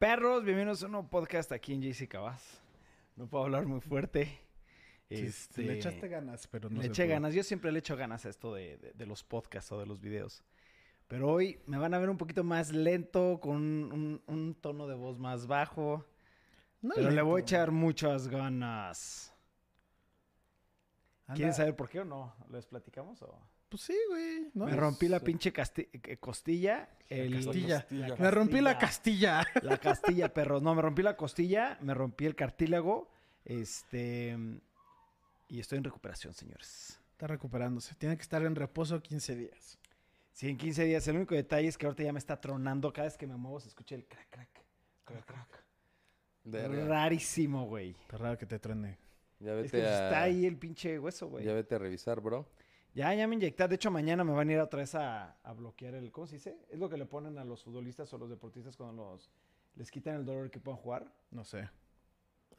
[0.00, 2.58] Perros, bienvenidos a un nuevo podcast aquí en JC Cabas.
[3.16, 4.40] No puedo hablar muy fuerte.
[5.10, 7.34] Sí, Este, Le echaste ganas, pero no le se eché ganas.
[7.34, 10.00] Yo siempre le echo ganas a esto de, de- de los podcasts o de los
[10.00, 10.42] videos.
[11.06, 14.94] Pero hoy me van a ver un poquito más lento, con un, un tono de
[14.94, 16.06] voz más bajo.
[16.80, 19.34] No pero le voy a echar muchas ganas.
[21.26, 22.34] Anda- ¿Quieren saber por qué o no?
[22.50, 23.38] ¿Les platicamos o...?
[23.70, 24.50] Pues sí, güey.
[24.52, 24.66] ¿no?
[24.66, 26.88] me rompí la pinche casti- eh, costilla.
[27.08, 27.86] el- costilla.
[27.90, 29.46] la Me rompí la castilla.
[29.62, 30.60] La castilla, perros.
[30.60, 33.08] No, me rompí la costilla, me rompí el cartílago.
[33.44, 34.36] Este.
[35.48, 37.00] Y estoy en recuperación, señores.
[37.12, 37.94] Está recuperándose.
[37.94, 39.78] Tiene que estar en reposo 15 días.
[40.32, 41.06] Sí, en 15 días.
[41.06, 42.92] El único detalle es que ahorita ya me está tronando.
[42.92, 44.48] Cada vez que me muevo se escucha el crack, crack,
[45.04, 45.64] crack, crack.
[46.44, 46.86] Verga.
[46.86, 47.90] Rarísimo, güey.
[47.90, 48.98] Está raro que te truene.
[49.38, 50.04] Ya Es vete que pues, a...
[50.06, 51.44] está ahí el pinche hueso, güey.
[51.44, 52.48] Ya vete a revisar, bro.
[52.94, 53.68] Ya, ya me inyecté.
[53.68, 56.10] De hecho, mañana me van a ir otra vez a, a bloquear el.
[56.10, 56.58] ¿Cómo se dice?
[56.68, 59.30] Es lo que le ponen a los futbolistas o los deportistas cuando los
[59.76, 61.06] les quitan el dolor que puedan jugar.
[61.30, 61.68] No sé.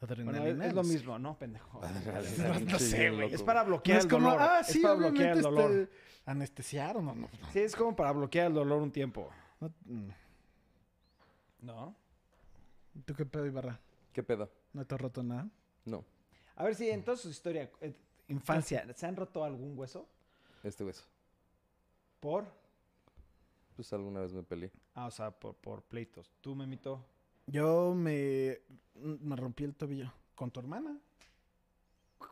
[0.00, 1.80] Bueno, es, es lo mismo, ¿no, pendejo?
[2.66, 3.32] No sé, güey.
[3.32, 4.42] Es para No bloquear es el como, dolor.
[4.42, 5.70] ah, es sí, para bloquear el dolor.
[5.70, 5.94] este,
[6.26, 7.14] anestesiar o no.
[7.14, 7.50] no, no.
[7.52, 9.30] Sí, es como para bloquear el dolor un tiempo.
[9.60, 10.08] No, mm.
[11.60, 11.94] ¿No?
[13.04, 13.78] ¿Tú qué pedo, Ibarra?
[14.12, 14.50] ¿Qué pedo?
[14.72, 15.48] ¿No te has roto nada?
[15.84, 16.04] No,
[16.56, 17.94] A ver si en toda su historia, eh,
[18.28, 20.08] infancia, ¿se han roto algún hueso?
[20.62, 21.04] Este hueso.
[22.20, 22.46] ¿Por?
[23.76, 24.70] Pues alguna vez me peleé.
[24.94, 26.30] Ah, o sea, por, por pleitos.
[26.40, 27.04] ¿Tú, Memito?
[27.46, 28.60] Yo me,
[28.94, 30.96] me rompí el tobillo con tu hermana,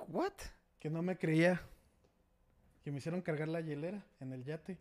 [0.08, 0.32] ¿What?
[0.78, 1.60] que no me creía.
[2.84, 4.78] Que me hicieron cargar la hielera en el yate.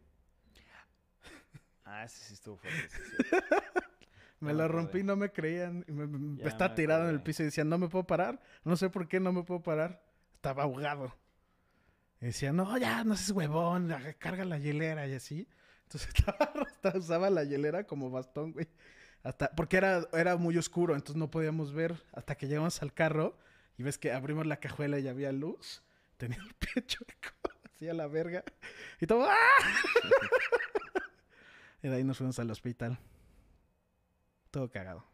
[1.84, 2.90] Ah, ese sí estuvo fuerte.
[2.90, 3.36] sí, sí.
[4.42, 5.84] Me Ya la me rompí no me creían.
[5.88, 8.42] Me, me- estaba me tirado en el piso y decía, no me puedo parar.
[8.64, 10.02] No sé por qué no me puedo parar.
[10.36, 11.14] Estaba ahogado.
[12.22, 15.48] Y decía, no, ya, no seas huevón, carga la hielera y así.
[15.84, 16.52] Entonces estaba,
[16.98, 18.68] usaba la hielera como bastón, güey.
[19.24, 23.38] Hasta, porque era, era muy oscuro, entonces no podíamos ver hasta que llegamos al carro
[23.78, 25.84] y ves que abrimos la cajuela y había luz.
[26.18, 27.30] Tenía el pie chueco,
[27.66, 28.44] así a la verga.
[29.00, 29.34] Y todo, ¡ah!
[31.84, 33.00] y de ahí nos fuimos al hospital.
[34.52, 35.06] Todo cagado.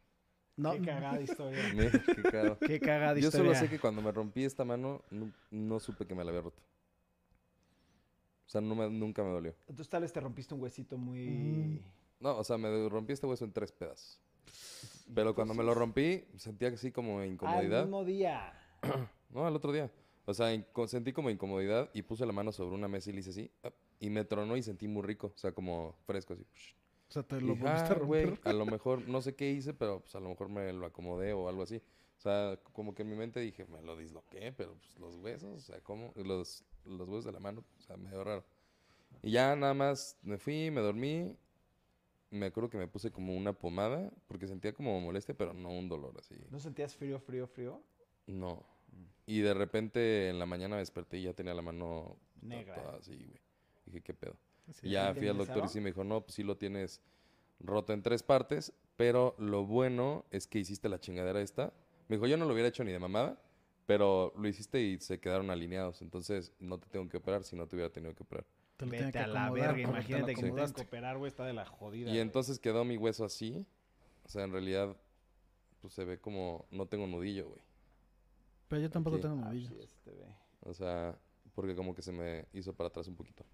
[0.57, 1.91] No, Qué cagada historia.
[2.65, 3.53] Qué cagada Yo historia.
[3.53, 6.41] solo sé que cuando me rompí esta mano, no, no supe que me la había
[6.41, 6.63] roto.
[8.45, 9.55] O sea, no me- nunca me dolió.
[9.67, 11.27] Entonces tal vez te rompiste un huesito muy...
[11.27, 11.79] Mm.
[12.19, 14.19] No, o sea, me rompí este hueso en tres pedazos.
[15.13, 17.83] Pero cuando me lo rompí, sentía así como Al incomodidad.
[17.83, 18.53] mismo día.
[19.29, 19.91] No, al otro día.
[20.25, 20.47] O sea,
[20.87, 23.51] sentí como incomodidad y puse la mano sobre una mesa y le hice así.
[23.99, 25.33] Y me tronó y sentí muy rico.
[25.35, 26.45] O sea, como fresco así.
[27.09, 28.47] O sea, te Y lo dije, volviste a "Ah, güey, romper.
[28.49, 31.33] a lo mejor, no sé qué hice, pero pues a lo mejor me lo acomodé
[31.33, 31.81] o algo así.
[32.17, 35.57] O sea, como que en mi mente dije, me lo disloqué, pero pues los huesos,
[35.57, 36.11] o sea, ¿cómo?
[36.15, 38.43] Los, los huesos de la mano, o sea, medio raro.
[39.21, 41.35] Y ya nada más me fui, me dormí.
[42.31, 45.87] Me acuerdo que me puse como una pomada, porque sentía como molestia, pero no un
[45.87, 46.35] dolor así.
[46.49, 47.81] ¿No sentías frío, frío, frío?
[48.27, 48.65] No.
[49.25, 52.75] Y de repente en la mañana me desperté y ya tenía la mano Negra.
[52.75, 53.41] toda así, güey.
[53.85, 54.35] Dije, ¿qué pedo?
[54.73, 54.87] Sí.
[54.87, 57.01] Y ya ¿Te fui al doctor y sí me dijo, no, pues sí lo tienes
[57.59, 61.73] roto en tres partes, pero lo bueno es que hiciste la chingadera esta.
[62.07, 63.39] Me dijo, yo no lo hubiera hecho ni de mamada,
[63.85, 67.67] pero lo hiciste y se quedaron alineados, entonces no te tengo que operar si no
[67.67, 68.45] te hubiera tenido que operar.
[68.77, 69.73] Te Vete que a la verga.
[69.73, 71.29] te Imagínate que me tengan que operar, güey.
[71.29, 72.07] Está de la jodida.
[72.09, 72.19] Y güey.
[72.19, 73.65] entonces quedó mi hueso así,
[74.25, 74.95] o sea, en realidad,
[75.81, 77.61] pues se ve como, no tengo nudillo, güey.
[78.67, 79.21] Pero yo tampoco Aquí.
[79.23, 79.69] tengo Ah, nudillo.
[79.69, 80.25] sí, este, ve.
[80.61, 81.17] O sea,
[81.53, 83.45] porque como que se me hizo para atrás un poquito.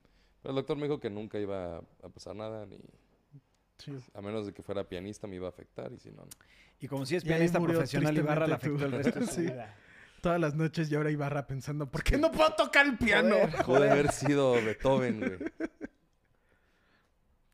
[0.41, 2.77] Pero el doctor me dijo que nunca iba a pasar nada, ni
[3.83, 3.91] Sí.
[4.13, 6.29] a menos de que fuera pianista me iba a afectar, y si no, no.
[6.79, 9.33] Y como si es Y pianista profesional, Ibarra le afectó el resto de su.
[9.33, 9.41] Sí.
[9.41, 9.75] vida.
[10.21, 13.35] Todas las noches yo ahora Ibarra pensando, ¿por qué no puedo tocar el piano?
[13.39, 13.65] Joder.
[13.65, 15.39] Puede haber sido Beethoven, güey.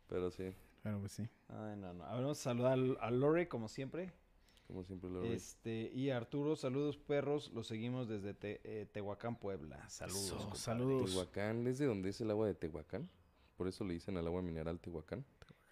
[0.08, 1.28] Pero sí, Bueno, pues sí.
[1.50, 2.06] Ay, no, no.
[2.06, 4.12] A ver, vamos a saludar al- a Lore, como siempre.
[4.68, 5.32] como siempre lo veo.
[5.32, 7.52] Este, y Arturo, saludos perros.
[7.54, 9.88] Los seguimos desde Te- eh, Tehuacán, Puebla.
[9.90, 10.26] Saludos.
[10.26, 11.12] Eso, saludos.
[11.12, 13.10] Tehuacán, ¿es de donde es el agua de Tehuacán?
[13.56, 15.24] Por eso le dicen al agua mineral Tehuacán.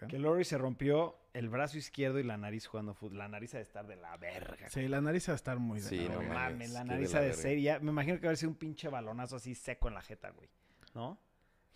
[0.07, 3.18] Que Lori se rompió el brazo izquierdo y la nariz jugando fútbol.
[3.18, 4.69] La nariz ha de estar de la verga.
[4.69, 7.12] Sí, la nariz va a estar muy de Sí, la no mames, mames, la nariz
[7.12, 7.42] de ha la de verga.
[7.42, 7.80] ser ya.
[7.80, 10.50] Me imagino que va a ser un pinche balonazo así seco en la jeta, güey.
[10.94, 11.18] ¿No?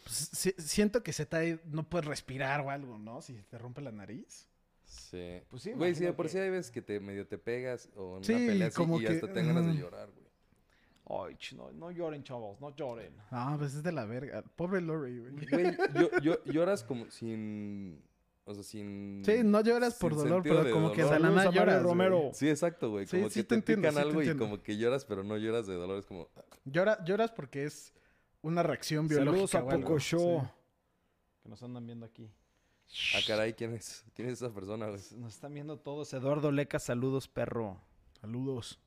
[0.04, 3.22] Pues, si- siento que se te no puedes respirar o algo, ¿no?
[3.22, 4.48] Si te rompe la nariz.
[4.86, 5.42] Sí.
[5.50, 7.90] Pues sí, Güey, sí, de por que- sí hay veces que te medio te pegas
[7.96, 10.30] o en Sí, una pelea así como y que- hasta te ganas de llorar, güey.
[11.12, 13.14] Ay, no, no lloren, chavos, no lloren.
[13.32, 14.44] No, pues es de la verga.
[14.56, 15.48] Pobre Lori, güey.
[15.50, 18.04] Güey, yo, yo- lloras como sin...
[18.50, 19.22] O sea, sin...
[19.24, 21.84] Sí, no lloras por dolor, pero como que de la nada lloras.
[21.84, 22.18] Romero.
[22.20, 22.34] güey.
[22.34, 23.06] Sí, exacto, güey.
[23.06, 24.44] Sí, Como sí que te te, entiendo, pican sí te algo y entiendo.
[24.46, 26.00] como que lloras, pero no lloras de dolor.
[26.00, 26.28] Es como...
[26.66, 27.94] Llora- lloras porque es
[28.42, 29.48] una reacción biológica.
[29.60, 29.82] Saludos a.
[29.82, 30.42] Poco Show.
[30.42, 30.48] Sí.
[31.44, 32.28] Que nos andan viendo aquí.
[33.16, 34.04] Ah, caray, ¿quién es?
[34.16, 35.00] ¿Quién es esa persona, güey?
[35.18, 36.12] Nos están viendo todos.
[36.14, 37.80] Eduardo Leca, saludos, perro.
[38.20, 38.80] Saludos.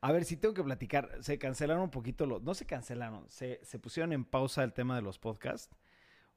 [0.00, 1.18] A ver, si tengo que platicar.
[1.22, 2.42] Se cancelaron un poquito los.
[2.42, 5.72] No se cancelaron, se, se pusieron en pausa el tema de los podcasts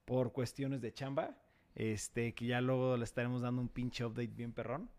[0.06, 1.36] por cuestiones de chamba.
[1.76, 4.90] Este, que ya luego le estaremos dando un pinche update bien perrón.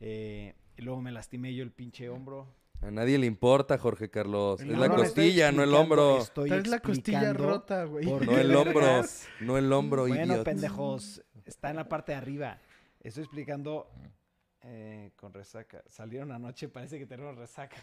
[0.00, 2.46] Eh, y luego me lastimé yo el pinche hombro.
[2.82, 4.60] A nadie le importa, Jorge Carlos.
[4.60, 6.18] Es la costilla, no el hombro.
[6.18, 8.06] Estoy Traes la costilla rota, güey.
[8.06, 9.02] por No el hombro.
[9.40, 10.44] No el hombro, Bueno, idiota.
[10.44, 11.22] pendejos.
[11.44, 12.58] Está en la parte de arriba.
[13.00, 13.90] Estoy explicando
[14.62, 15.82] eh, con resaca.
[15.88, 17.76] Salieron anoche, parece que tenemos resaca.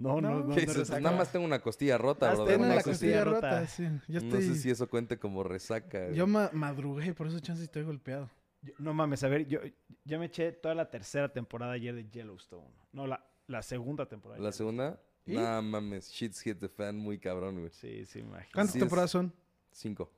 [0.00, 0.34] No, no, No.
[0.40, 0.54] no.
[0.54, 0.76] ¿Qué no dices?
[0.76, 1.00] resaca.
[1.00, 2.54] Nada más tengo una costilla rota, brother.
[2.54, 3.50] tengo una No costilla rota.
[3.60, 3.84] rota, sí.
[4.08, 4.42] Yo No estoy...
[4.42, 6.10] sé si eso cuente como resaca.
[6.12, 8.30] Yo ma- madrugué, por eso chance estoy golpeado.
[8.62, 9.60] Yo- No mames, a ver, yo,
[10.04, 12.66] yo me eché toda la tercera temporada ayer de Yellowstone.
[12.92, 14.40] No, la, la segunda temporada.
[14.42, 15.00] ¿La segunda?
[15.26, 15.34] ¿Y?
[15.34, 16.10] Nah, mames.
[16.10, 17.70] Shit's hit the fan muy cabrón, güey.
[17.70, 18.50] Sí, sí, me imagino.
[18.54, 19.32] ¿Cuántas Sí temporadas son?
[19.70, 20.10] Cinco.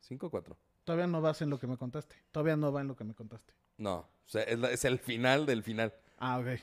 [0.00, 0.56] ¿Cinco o cuatro?
[0.84, 2.16] Todavía no vas en lo que me contaste.
[2.30, 3.54] Todavía no va en lo que me contaste.
[3.78, 3.96] No.
[3.96, 5.92] O sea, es, la- es el final del final.
[6.18, 6.60] Ah, ok.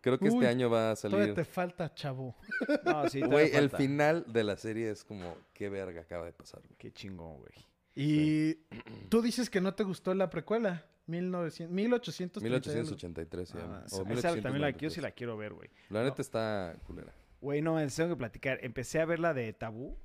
[0.00, 1.34] Creo que Uy, este año va a Todavía salir.
[1.34, 2.36] te falta, chavo.
[2.84, 6.32] No, sí, todavía Güey, el final de la serie es como, qué verga acaba de
[6.32, 6.76] pasar, güey.
[6.78, 7.52] Qué chingón, güey.
[7.94, 8.54] Y
[9.08, 10.84] tú dices que no te gustó la precuela.
[11.06, 12.40] 1900, 1830.
[12.70, 13.82] 1883 se llama.
[13.82, 15.02] Ah, o Esa también la, yo sí 1893.
[15.02, 15.70] la quiero ver, güey.
[15.88, 17.12] La neta está culera.
[17.40, 18.58] Güey, no, les tengo que platicar.
[18.62, 19.98] Empecé a ver la de Tabú.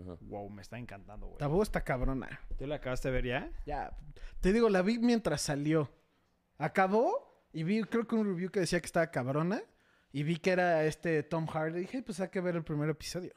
[0.00, 0.16] Ajá.
[0.22, 1.38] Wow, me está encantando, güey.
[1.38, 2.40] Tabú está cabrona.
[2.58, 3.52] ¿Tú la acabaste de ver ya?
[3.66, 3.96] Ya,
[4.40, 5.90] te digo, la vi mientras salió.
[6.56, 9.62] Acabó y vi, creo que un review que decía que estaba cabrona.
[10.12, 11.80] Y vi que era este Tom Hardy.
[11.80, 13.32] dije, pues hay que ver el primer episodio.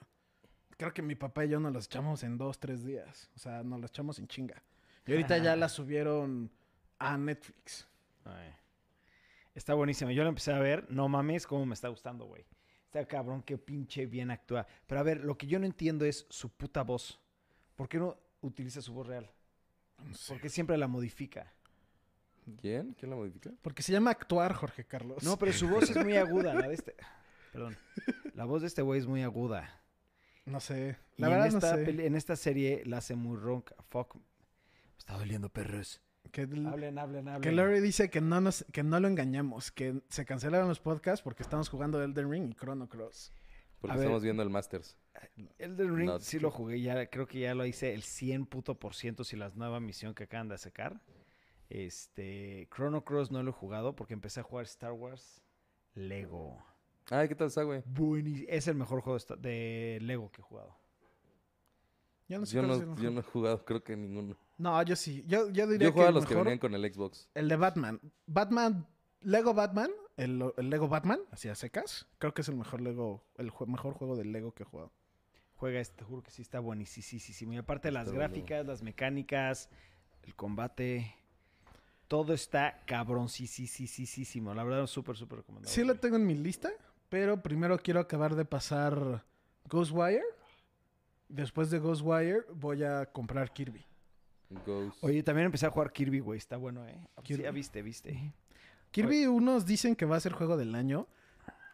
[0.77, 3.29] Creo que mi papá y yo nos los echamos en dos, tres días.
[3.35, 4.63] O sea, nos los echamos en chinga.
[5.05, 6.51] Y ahorita ya la subieron
[6.97, 7.87] a Netflix.
[8.25, 8.53] Ay.
[9.53, 10.11] Está buenísima.
[10.11, 10.89] Yo la empecé a ver.
[10.89, 12.43] No mames, cómo me está gustando, güey.
[12.85, 14.65] Está cabrón, qué pinche bien actúa.
[14.87, 17.19] Pero a ver, lo que yo no entiendo es su puta voz.
[17.75, 19.29] ¿Por qué no utiliza su voz real?
[20.03, 20.33] No sé.
[20.33, 21.53] ¿Por qué siempre la modifica?
[22.59, 22.93] ¿Quién?
[22.93, 23.51] ¿Quién la modifica?
[23.61, 25.23] Porque se llama actuar, Jorge Carlos.
[25.23, 26.53] No, pero su voz es muy aguda.
[26.53, 26.95] La de este...
[27.51, 27.77] Perdón.
[28.33, 29.81] La voz de este güey es muy aguda.
[30.45, 30.97] No sé.
[31.17, 31.83] Y La en verdad no esta, sé.
[31.85, 33.75] peli- en esta serie la hace muy ronca.
[33.89, 34.15] Fuck.
[34.15, 34.21] Me
[34.97, 36.01] está doliendo, perros.
[36.31, 37.41] Que, el- Hablen, hablen, hablen.
[37.41, 39.71] que Larry dice que no, nos, que no lo engañamos.
[39.71, 43.31] Que se cancelaron los podcasts porque estamos jugando Elden Ring y Chrono Cross.
[43.79, 44.05] Porque A ver.
[44.05, 44.97] estamos viendo el Masters.
[45.59, 48.79] Elden Ring No, sí lo jugué, ya creo que ya lo hice el 100 puto
[48.79, 50.99] por ciento si la nueva misión que acaban de sacar.
[51.73, 55.41] Este, Chrono Cross no lo he jugado porque empecé a jugar Star Wars
[55.95, 56.63] Lego.
[57.09, 57.81] Ay, ¿qué tal está, güey?
[57.81, 60.77] Buenis- es el mejor juego de Lego que he jugado.
[62.29, 64.37] Yo no sé Yo no, yo no he jugado, creo que ninguno.
[64.59, 65.23] No, yo sí.
[65.27, 67.27] Yo, yo diría Yo que jugaba el los que venían con el Xbox.
[67.33, 67.99] el de Batman.
[68.27, 68.87] Batman,
[69.21, 72.07] Lego Batman, el, el Lego Batman, así a secas.
[72.19, 74.91] Creo que es el mejor Lego, el jue- mejor juego de Lego que he jugado.
[75.55, 77.53] Juega este, te juro que sí está buenísimo.
[77.53, 78.29] Y aparte las Está bueno.
[78.31, 79.69] gráficas, las mecánicas,
[80.21, 81.15] el combate,
[82.13, 85.73] todo está cabrón, sí, sí, sí, sí, sí, sí, La verdad, súper, súper recomendado.
[85.73, 85.97] Sí lo güey.
[85.99, 86.69] tengo en mi lista,
[87.09, 89.25] pero primero quiero acabar de pasar
[89.67, 90.21] Ghostwire.
[91.27, 93.83] Después de Ghostwire voy a comprar Kirby.
[94.63, 94.95] Ghost.
[95.03, 96.37] Oye, también empecé a jugar Kirby, güey.
[96.37, 97.07] Está bueno, ¿eh?
[97.23, 98.31] Sí, ya viste, viste.
[98.91, 101.07] Kirby, unos dicen que va a ser juego del año.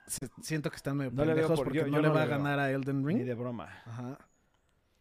[0.07, 2.25] Se- siento que están medio No pendejos por- porque yo- no yo le va a
[2.27, 3.25] ganar a Elden Ni Ring.
[3.25, 3.65] de broma.
[3.85, 4.17] Ajá.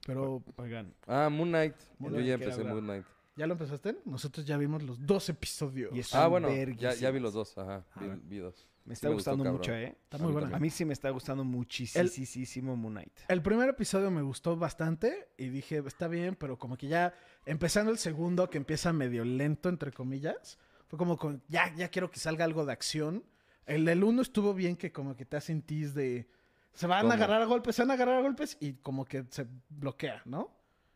[0.05, 1.77] Pero, Oigan, Ah, Moon Knight.
[2.01, 2.69] Moon Yo Knight ya quiere empecé.
[2.69, 3.07] Moon Knight.
[3.39, 3.97] ¿Ya lo empezaste?
[4.05, 5.97] Nosotros ya vimos los dos episodios.
[5.97, 7.87] Y Ah, bueno, ya, vi los dos, ajá.
[7.99, 8.19] Vi, Ajá.
[8.25, 8.69] vi dos.
[8.85, 9.61] me Sí está me gustó, gustando cabrón.
[9.61, 9.97] mucho, ¿eh?
[10.05, 10.57] Está A muy mí buena.
[10.57, 13.13] A mí sí me está gustando muchísimo Moon Knight.
[13.29, 17.15] El primer episodio me gustó bastante y dije, está bien, pero como que ya
[17.47, 22.11] empezando el segundo, que empieza medio lento, entre comillas, fue como, con, ya, ya quiero
[22.11, 23.25] que salga algo de acción.
[23.67, 26.29] El del uno estuvo bien que como que te sentís de...
[26.73, 27.13] Se van ¿Cómo?
[27.13, 30.23] a agarrar a golpes, se van a agarrar a golpes y como que se bloquea,
[30.25, 30.51] ¿no?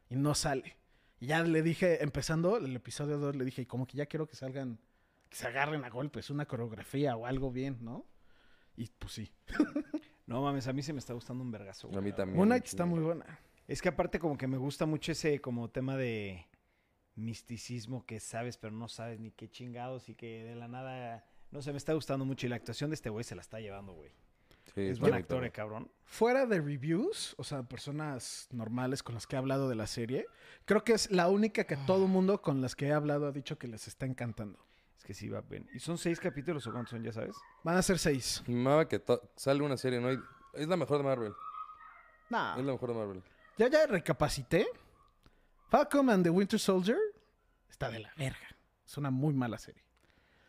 [0.09, 0.77] Y no sale.
[1.23, 4.27] Y ya le dije, empezando el episodio 2, le dije, y como que ya quiero
[4.27, 4.81] que salgan,
[5.29, 8.05] que se agarren a golpes, una coreografía o algo bien, ¿no?
[8.77, 9.33] Y pues sí.
[10.27, 11.87] No mames, a mí sí me está gustando un vergazo.
[11.87, 12.37] güey, A mí también.
[12.37, 13.39] Moon Knight un está muy buena.
[13.69, 16.47] Es que aparte como que me gusta mucho ese como tema de
[17.15, 21.25] misticismo que sabes pero no sabes ni qué chingados y que de la nada...
[21.53, 23.61] No sé, me está gustando mucho y la actuación de este güey se la está
[23.61, 24.11] llevando, güey.
[24.75, 25.91] Sí, Es buen actor, eh, cabrón.
[26.05, 30.27] Fuera de reviews, o sea, personas normales con las que he hablado de la serie,
[30.65, 33.59] creo que es la única que todo mundo con las que he hablado ha dicho
[33.59, 34.59] que les está encantando.
[34.97, 35.69] Es que sí va bien.
[35.75, 37.35] ¿Y son seis capítulos o cuántos son, ya sabes?
[37.65, 38.43] Van a ser seis.
[38.47, 39.03] Mamá que
[39.37, 40.13] sale una serie, ¿no?
[40.13, 40.21] Y-
[40.55, 41.33] Es la mejor de Marvel.
[42.31, 43.23] Nah, Es la mejor de Marvel.
[43.59, 44.67] ya ya recapacité.
[45.69, 46.99] Falcon and the Winter Soldier
[47.69, 48.57] está de la verga.
[48.87, 49.83] Es una muy mala serie.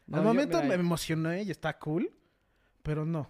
[0.07, 2.11] No, Al yo- momento mira, me emocioné y está cool,
[2.81, 3.29] pero no.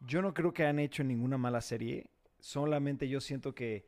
[0.00, 2.06] Yo no creo que han hecho ninguna mala serie.
[2.38, 3.86] Solamente yo siento que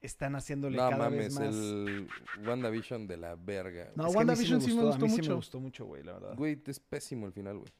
[0.00, 1.64] están haciéndole No cada vez mames, más.
[1.64, 2.08] el
[2.46, 3.90] WandaVision de la verga.
[3.96, 5.30] No, Es WandaVision sí me a gustó mí sí mucho.
[5.30, 6.36] me gustó mucho, güey, la verdad.
[6.36, 7.72] Güey, es pésimo el final, güey.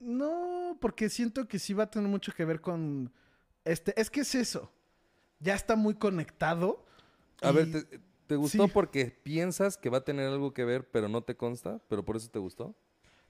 [0.00, 3.12] No, porque siento que sí va a tener mucho que ver con.
[3.64, 4.70] Este, es que es eso.
[5.40, 6.84] Ya está muy conectado.
[7.42, 8.70] A y- ver, ¿te, te gustó sí.
[8.72, 11.80] porque piensas que va a tener algo que ver, pero no te consta?
[11.88, 12.74] ¿Pero por eso te gustó?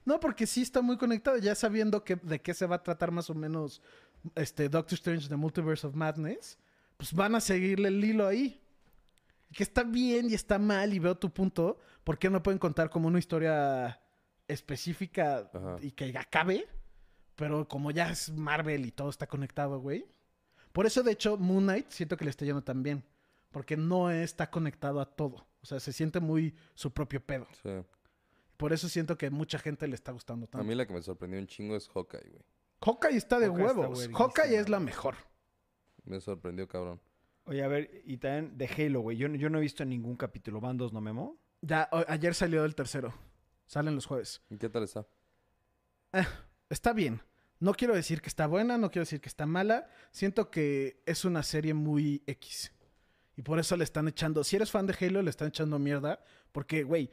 [0.05, 1.37] No, porque sí está muy conectado.
[1.37, 3.81] Ya sabiendo que, de qué se va a tratar más o menos
[4.35, 6.57] este Doctor Strange The Multiverse of Madness,
[6.97, 8.61] pues van a seguirle el hilo ahí.
[9.51, 11.79] Que está bien y está mal y veo tu punto.
[12.03, 13.99] ¿Por qué no pueden contar como una historia
[14.47, 15.77] específica Ajá.
[15.81, 16.67] y que acabe?
[17.35, 20.05] Pero como ya es Marvel y todo está conectado, güey.
[20.71, 23.03] Por eso, de hecho, Moon Knight siento que le está yendo tan bien.
[23.51, 25.47] Porque no está conectado a todo.
[25.61, 27.47] O sea, se siente muy su propio pedo.
[27.63, 27.69] Sí.
[28.57, 30.65] Por eso siento que mucha gente le está gustando A tanto.
[30.65, 32.43] mí la que me sorprendió un chingo es Hawkeye, güey.
[32.81, 34.09] Hawkeye está de Hawkeye huevos.
[34.13, 35.15] Hawkeye es la mejor.
[36.03, 37.01] Me sorprendió, cabrón.
[37.45, 39.17] Oye, a ver, y también de Halo, güey.
[39.17, 40.59] Yo, no- yo no he visto ningún capítulo.
[40.61, 41.37] ¿Van dos, no memo?
[41.61, 43.13] Ya, o- ayer salió el tercero.
[43.67, 44.41] Salen los jueves.
[44.49, 45.05] ¿Y qué tal está?
[46.69, 47.21] Está bien.
[47.59, 49.89] No quiero decir que está buena, no quiero decir que está mala.
[50.11, 52.71] Siento que es una serie muy X.
[53.35, 54.43] Y por eso le están echando.
[54.43, 56.23] Si eres fan de Halo, le están echando mierda.
[56.51, 57.09] Porque, güey,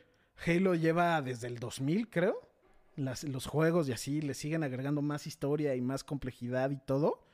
[0.46, 2.48] Halo lleva desde el 2000, creo.
[2.96, 7.24] Las- los juegos y así le siguen agregando más historia y más complejidad y todo.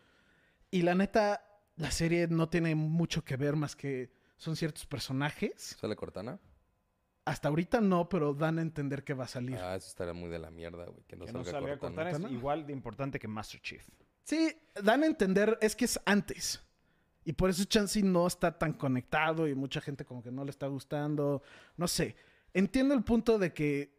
[0.71, 1.45] Y la neta,
[1.77, 5.77] la serie no tiene mucho que ver más que son ciertos personajes.
[5.81, 6.39] ¿Sale Cortana?
[7.25, 9.57] Hasta ahorita no, pero dan a entender que va a salir.
[9.57, 11.03] Ah, eso estaría muy de la mierda, güey.
[11.07, 12.11] Que no que no salga salga Cortana.
[12.11, 13.87] Cortana es igual de importante que Master Chief.
[14.25, 16.63] Sí, dan a entender, es que es antes.
[17.25, 20.51] Y por eso Chansey no está tan conectado y mucha gente como que no le
[20.51, 21.43] está gustando.
[21.77, 22.17] No sé.
[22.55, 23.99] Entiendo el punto de que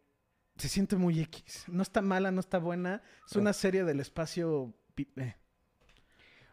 [0.56, 1.64] se siente muy X.
[1.68, 3.02] No está mala, no está buena.
[3.26, 4.74] Es una serie del espacio...
[5.16, 5.34] eh.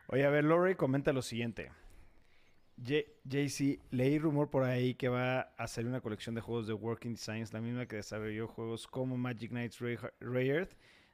[0.07, 1.71] Oye, a ver, Lori comenta lo siguiente.
[2.77, 7.15] JC, leí rumor por ahí que va a salir una colección de juegos de Working
[7.15, 10.73] Designs, la misma que desarrolló juegos como Magic Knights Ray, Ray Earth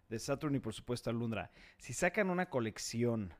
[0.09, 1.51] de Saturn y por supuesto Alundra.
[1.77, 3.33] Si sacan una colección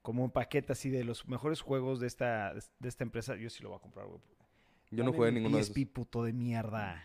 [0.00, 3.62] como un paquete así de los mejores juegos de esta, de esta empresa, yo sí
[3.62, 4.20] lo voy a comprar, güey.
[4.90, 5.74] Yo no jugué mi ninguno de esos.
[5.74, 7.02] PSP, puto de mierda.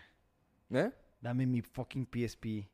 [0.70, 0.90] ¿Eh?
[1.20, 2.68] Dame mi fucking PSP.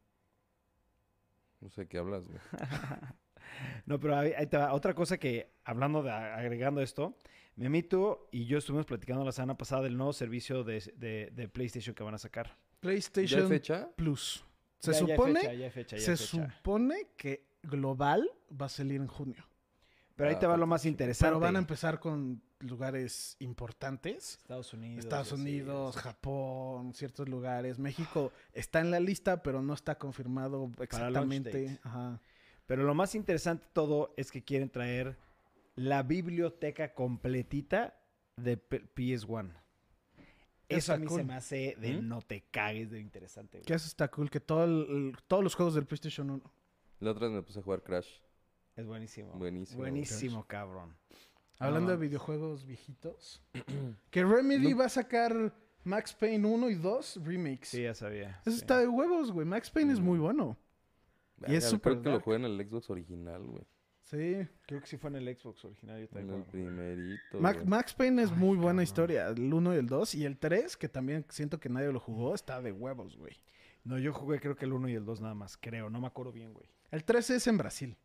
[1.61, 2.39] No sé qué hablas, güey.
[3.85, 4.73] No, pero ahí, te va.
[4.73, 7.17] Otra cosa que, hablando de, agregando esto,
[7.57, 11.95] Memito y yo estuvimos platicando la semana pasada del nuevo servicio de, de- de PlayStation
[11.95, 12.47] que van a sacar.
[12.47, 13.91] ¿Ya PlayStation fecha?
[13.97, 14.45] Plus.
[14.79, 15.41] Se Ya- ya supone...
[15.41, 16.51] fecha, ya fecha, ya se fecha.
[16.57, 19.45] supone que global va a salir en junio.
[20.15, 21.29] Pero ahí Ah, te va lo más interesante.
[21.31, 24.37] Pero van a empezar con lugares importantes.
[24.39, 25.05] Estados Unidos.
[25.05, 26.05] Estados Unidos, así.
[26.05, 27.79] Japón, ciertos lugares.
[27.79, 31.79] México está en la lista, pero no está confirmado exactamente.
[31.83, 32.21] Ajá.
[32.67, 35.17] Pero lo más interesante de todo es que quieren traer
[35.75, 37.99] la biblioteca completita
[38.37, 39.53] de P- PS1.
[40.69, 42.07] Eso a mí se me hace de ¿Mm?
[42.09, 43.59] no te cagues de interesante.
[43.59, 43.67] güey.
[43.67, 46.53] Que eso está cool, que todo el- el- todos los juegos del PlayStation 1.
[47.01, 48.09] La otra vez me puse a jugar Crash.
[48.77, 49.33] Es buenísimo.
[49.33, 50.97] Buenísimo, Buenísimo, cabrón.
[51.61, 53.43] Hablando No de videojuegos viejitos.
[54.11, 54.79] que Remedy No.
[54.79, 57.69] va a sacar Max Payne 1 y 2 remakes.
[57.69, 58.41] Sí, ya sabía.
[58.43, 58.57] Eso sí.
[58.57, 59.47] está de huevos, güey.
[59.47, 60.05] Max Payne es Mm.
[60.05, 60.57] muy bueno.
[61.47, 63.65] Y es súper Creo que lo jugué en el Xbox original, güey.
[64.03, 64.47] Sí.
[64.67, 65.97] Creo que sí fue en el Xbox original.
[65.99, 66.51] Yo En también el juego.
[66.51, 67.41] primerito.
[67.41, 67.65] Max.
[67.67, 68.83] Max Payne es Ay, muy buena cabrón.
[68.83, 69.29] historia.
[69.29, 70.15] El 1 y el 2.
[70.17, 73.41] Y el 3, que también siento que nadie lo jugó, está de huevos, güey.
[73.85, 75.89] No, yo jugué creo que el 1 y el 2 nada más, creo.
[75.89, 76.67] No me acuerdo bien, güey.
[76.91, 77.97] El 3 es en Brasil.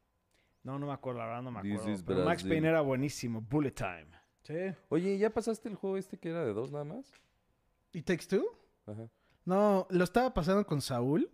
[0.65, 1.93] No, no me acuerdo, la verdad no me This acuerdo.
[1.93, 2.43] is Pero Max.
[2.43, 3.39] Payne era buenísimo.
[3.39, 4.07] Bullet Time.
[4.41, 4.53] Sí.
[4.89, 7.11] Oye, ¿ya pasaste el juego este que era de dos nada más?
[7.93, 8.43] ¿Y Takes Two?
[8.87, 9.07] Ajá.
[9.45, 11.29] No, lo estaba pasando con Saúl,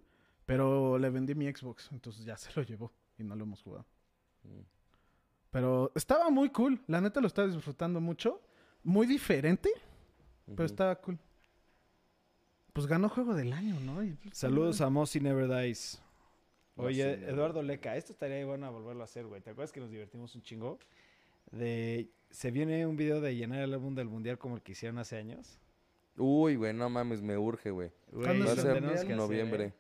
[0.46, 3.86] pero le vendí mi Xbox, entonces ya se lo llevó y no lo hemos jugado.
[4.44, 4.60] Mm.
[5.50, 8.42] Pero estaba muy cool, la neta lo estaba disfrutando mucho.
[8.84, 9.70] Muy diferente,
[10.46, 11.18] pero estaba cool.
[12.74, 14.04] Pues ganó juego del año, ¿no?
[14.04, 16.02] Y, pues, Saludos a Mossy Never Dies.
[16.86, 19.42] Oye, Eduardo Leca, esto estaría bueno a volverlo a hacer, güey.
[19.42, 20.80] ¿Te acuerdas que nos divertimos un chingo?
[21.52, 22.10] De...
[22.30, 25.18] Se viene un video de llenar el álbum del mundial como el que hicieron hace
[25.18, 25.60] años.
[26.18, 27.92] Uy, güey, no mames, me urge, güey.
[28.12, 29.64] ¿Cuándo Va a ser en hacer, noviembre.
[29.66, 29.74] ¿eh?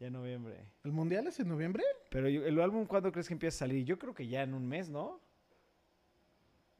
[0.00, 0.56] Ya en noviembre.
[0.82, 1.84] ¿El mundial es en noviembre?
[2.10, 3.84] Pero yo- el álbum, ¿cuándo crees que empieza a salir?
[3.84, 5.20] Yo creo que ya en un mes, ¿no?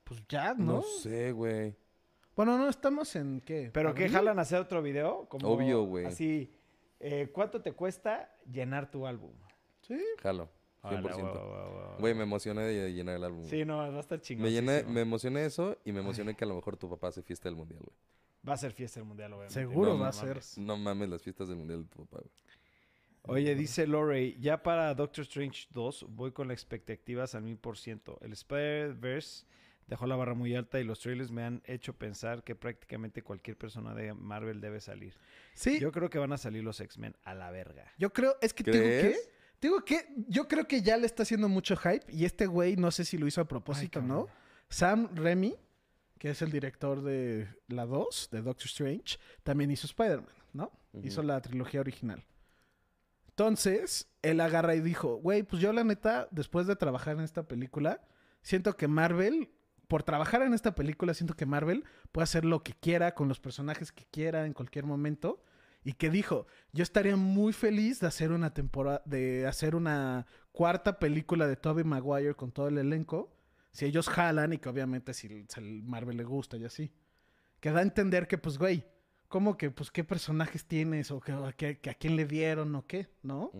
[0.05, 0.83] Pues ya, No, ¿no?
[0.83, 1.75] sé, güey.
[2.37, 3.71] Bueno, no, estamos en qué.
[3.73, 5.27] ¿Pero qué jalan a hacer otro video?
[5.29, 6.07] Como Obvio, güey.
[6.07, 6.53] Así,
[6.99, 9.33] eh, ¿cuánto te cuesta llenar tu álbum?
[9.87, 9.99] Sí.
[10.23, 10.49] Jalo,
[10.83, 10.89] 100%.
[10.99, 11.99] Hola, guau, guau, guau, guau.
[11.99, 13.45] Güey, me emocioné de llenar el álbum.
[13.49, 14.45] Sí, no, va a estar chingón.
[14.45, 17.23] me, llené, me emocioné eso y me emocioné que a lo mejor tu papá hace
[17.23, 17.97] fiesta del mundial, güey.
[18.47, 19.55] Va a ser fiesta del mundial, obviamente.
[19.55, 20.41] Seguro No va a ser.
[20.59, 22.31] No mames las fiestas del mundial de tu papá, güey.
[23.27, 27.79] Oye, dice Lorey, ya para Doctor Strange 2 voy con las expectativas al mil por
[27.79, 28.19] ciento.
[28.21, 29.47] El Spider-Verse
[29.87, 33.57] dejó la barra muy alta y los trailers me han hecho pensar que prácticamente cualquier
[33.57, 35.15] persona de Marvel debe salir.
[35.55, 37.91] Sí, yo, Yo creo que van a salir los X-Men a la verga.
[38.13, 39.17] creo, es que te digo que,
[39.65, 42.91] digo que, yo creo que ya le está haciendo mucho hype y este güey, no
[42.91, 44.29] sé si lo hizo a propósito Ay, no.
[44.69, 45.57] Sam Raimi,
[46.19, 50.71] que es el director de la 2, de Doctor Strange, también hizo Spider-Man, ¿no?
[51.03, 52.23] Hizo la trilogía original.
[53.29, 57.49] Entonces, él agarra y dijo, güey, pues yo la neta, después de trabajar en esta
[57.49, 58.03] película,
[58.43, 59.51] siento que Marvel,
[59.89, 63.41] por trabajar en esta película, siento que Marvel puede hacer lo que quiera con los
[63.41, 65.43] personajes que quiera en cualquier momento.
[65.85, 70.99] Y que dijo, yo estaría muy feliz de hacer una temporada, de hacer una cuarta
[70.99, 73.37] película de Tobey Maguire con todo el elenco.
[73.71, 76.91] Si ellos jalan y que obviamente si el- si el Marvel le gusta y así.
[77.61, 78.85] Que da a entender que, pues, güey,
[79.29, 82.75] ¿cómo que, pues, qué personajes tienes o que, a, qué- que a quién le dieron
[82.77, 83.51] o qué, ¿no?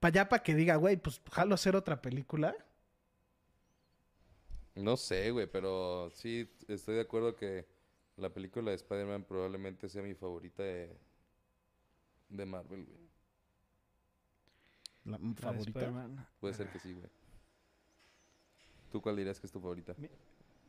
[0.00, 2.54] Para allá, para que diga, güey, pues, jalo a hacer otra película.
[4.74, 7.66] No sé, güey, pero sí estoy de acuerdo que
[8.16, 10.96] la película de Spider-Man probablemente sea mi favorita de,
[12.28, 12.98] de Marvel, güey.
[15.04, 15.90] La favorita.
[16.40, 17.06] Puede ser que sí, güey.
[18.92, 19.94] ¿Tú cuál dirías que es tu favorita?
[19.96, 20.08] Mi-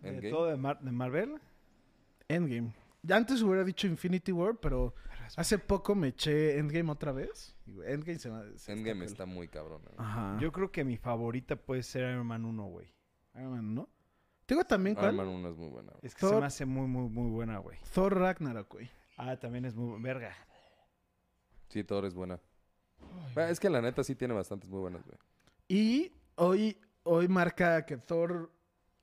[0.01, 0.29] ¿De ¿Endgame?
[0.29, 1.39] todo de, Mar- de Marvel?
[2.27, 2.73] Endgame.
[3.01, 4.93] Ya antes hubiera dicho Infinity War, pero
[5.37, 7.55] hace poco me eché Endgame otra vez.
[7.85, 8.57] Endgame se me...
[8.57, 9.81] se Endgame está muy cabrón.
[9.97, 10.37] Ajá.
[10.39, 12.87] Yo creo que mi favorita puede ser Iron Man 1, güey.
[13.35, 13.89] Iron Man, ¿no?
[14.45, 15.15] Tengo también Iron cuál.
[15.15, 15.91] Man 1 es muy buena.
[15.91, 16.01] güey.
[16.03, 17.77] Es que se me hace muy, muy, muy buena, güey.
[17.93, 18.89] Thor Ragnarok, güey.
[19.17, 20.35] Ah, también es muy verga.
[21.69, 22.39] Sí, Thor es buena.
[23.35, 25.17] Es que la neta sí tiene bastantes muy buenas, güey.
[25.67, 28.51] Y hoy, hoy marca que Thor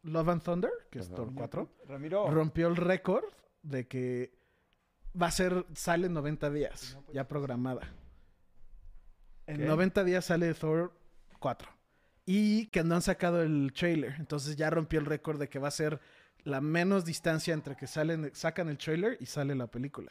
[0.03, 1.17] Love and Thunder, que es Ajá.
[1.17, 2.31] Thor 4, Ramiro.
[2.31, 3.25] rompió el récord
[3.63, 4.33] de que
[5.21, 7.89] va a ser, sale en 90 días, ya programada.
[9.47, 9.65] En ¿Qué?
[9.65, 10.93] 90 días sale Thor
[11.39, 11.69] 4.
[12.27, 14.17] Y que no han sacado el trailer.
[14.19, 16.01] Entonces ya rompió el récord de que va a ser
[16.43, 20.11] la menos distancia entre que salen, sacan el trailer y sale la película.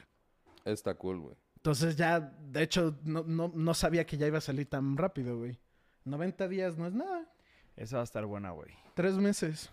[0.63, 1.35] Está cool, güey.
[1.65, 5.39] Entonces ya, de hecho, no, no, no sabía que ya iba a salir tan rápido,
[5.39, 5.57] güey.
[6.03, 7.27] 90 días no es nada.
[7.75, 8.69] Esa va a estar buena, güey.
[8.93, 9.71] Tres meses.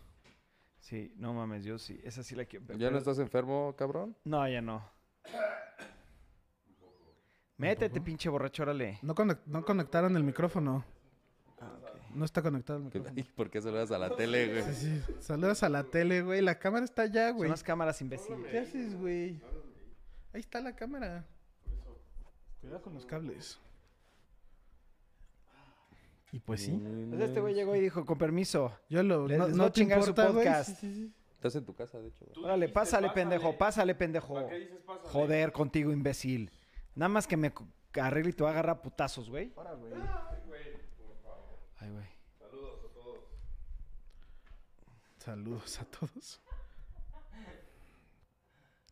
[0.78, 2.00] Sí, no mames, yo sí.
[2.02, 2.64] Esa sí la quiero.
[2.78, 4.16] ¿Ya no estás enfermo, cabrón?
[4.24, 4.82] No, ya no.
[7.58, 8.98] Métete, pinche borracho, órale.
[9.02, 10.86] No, conec- no conectaron el micrófono.
[11.60, 12.14] Ah, ok.
[12.14, 13.20] No está conectado el ¿Qué- micrófono.
[13.20, 14.74] ¿Y por qué saludas a la tele, güey?
[14.74, 15.14] Sí, sí.
[15.20, 16.40] Saludas a la tele, güey.
[16.40, 17.50] La cámara está allá, Son güey.
[17.50, 18.50] las cámaras imbéciles.
[18.50, 19.42] ¿Qué haces, güey?
[20.32, 21.26] Ahí está la cámara.
[22.62, 23.58] Cuidado con los cables.
[26.32, 26.80] Y pues sí.
[27.10, 28.74] Pues este güey llegó y dijo, con permiso.
[28.88, 29.28] Yo lo.
[29.28, 30.46] Les- no les no voy a te chingar su importa, güey.
[30.46, 30.68] podcast.
[30.70, 31.14] Sí, sí, sí.
[31.34, 32.24] Estás en tu casa, de hecho.
[32.24, 32.42] güey.
[32.44, 34.34] Órale, pásale, pendejo, pásale, pendejo.
[34.34, 35.08] ¿Para qué dices pásale?
[35.10, 36.50] Joder, contigo, imbécil.
[36.94, 37.52] Nada más que me
[38.00, 39.52] arregle y te va a agarrar a putazos, güey.
[39.56, 39.92] Ahora, güey.
[41.80, 42.06] Ay, güey.
[42.38, 43.24] Saludos a todos.
[45.18, 46.40] Saludos a todos.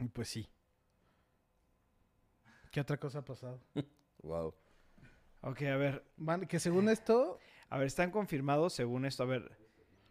[0.01, 0.49] Y pues sí.
[2.71, 3.61] ¿Qué otra cosa ha pasado?
[4.23, 4.55] Wow.
[5.41, 6.05] Ok, a ver.
[6.19, 7.39] Van- que según esto,
[7.71, 9.23] A ver, están confirmados según esto.
[9.23, 9.51] A ver.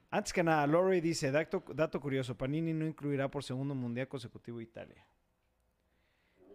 [0.10, 4.60] Antes que nada, Lori dice, dato, dato curioso, Panini no incluirá por segundo mundial consecutivo
[4.62, 5.06] Italia.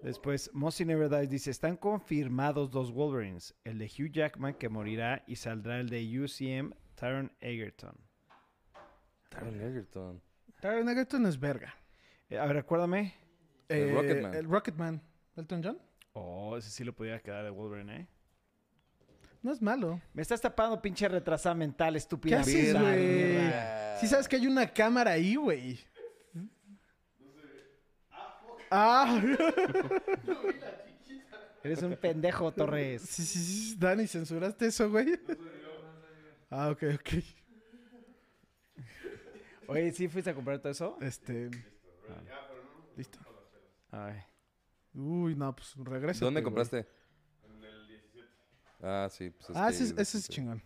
[0.03, 5.23] Después, Mossy Never Dies dice, están confirmados dos Wolverines, el de Hugh Jackman que morirá
[5.29, 7.95] y saldrá el de UCM Taron Egerton.
[9.29, 10.21] Taron Egerton.
[10.61, 11.73] Taron Egerton es verga.
[12.29, 13.15] Eh, a ver, recuérdame.
[13.69, 14.35] El Eh, Rocketman.
[14.35, 15.03] El Rocketman.
[15.37, 15.79] ¿Elton John?
[16.15, 18.07] Oh, ese sí lo podía quedar de Wolverine, ¿eh?
[19.43, 20.01] No es malo.
[20.15, 22.37] Me estás tapando, pinche retrasada mental, estúpida.
[22.37, 23.37] ¿Qué haces, güey?
[24.01, 25.79] Sí sabes que hay una cámara ahí, güey.
[28.71, 29.21] Ah,
[31.65, 33.03] Eres un pendejo, Torres.
[33.03, 33.77] sí, sí, sí.
[33.79, 35.19] Dani, ¿censuraste eso, güey?
[36.49, 37.09] Ah, ok, ok.
[39.67, 40.99] Oye, ¿sí fuiste a comprar todo eso?
[41.01, 41.51] Este.
[42.97, 43.19] Listo.
[43.91, 44.23] Ay.
[45.25, 46.25] Uy, no, pues regresa.
[46.25, 46.87] ¿Dónde compraste?
[47.45, 48.29] En el 17.
[48.83, 49.31] Ah, sí.
[49.31, 50.63] Pues es Ah, que ese, es- ese es chingón.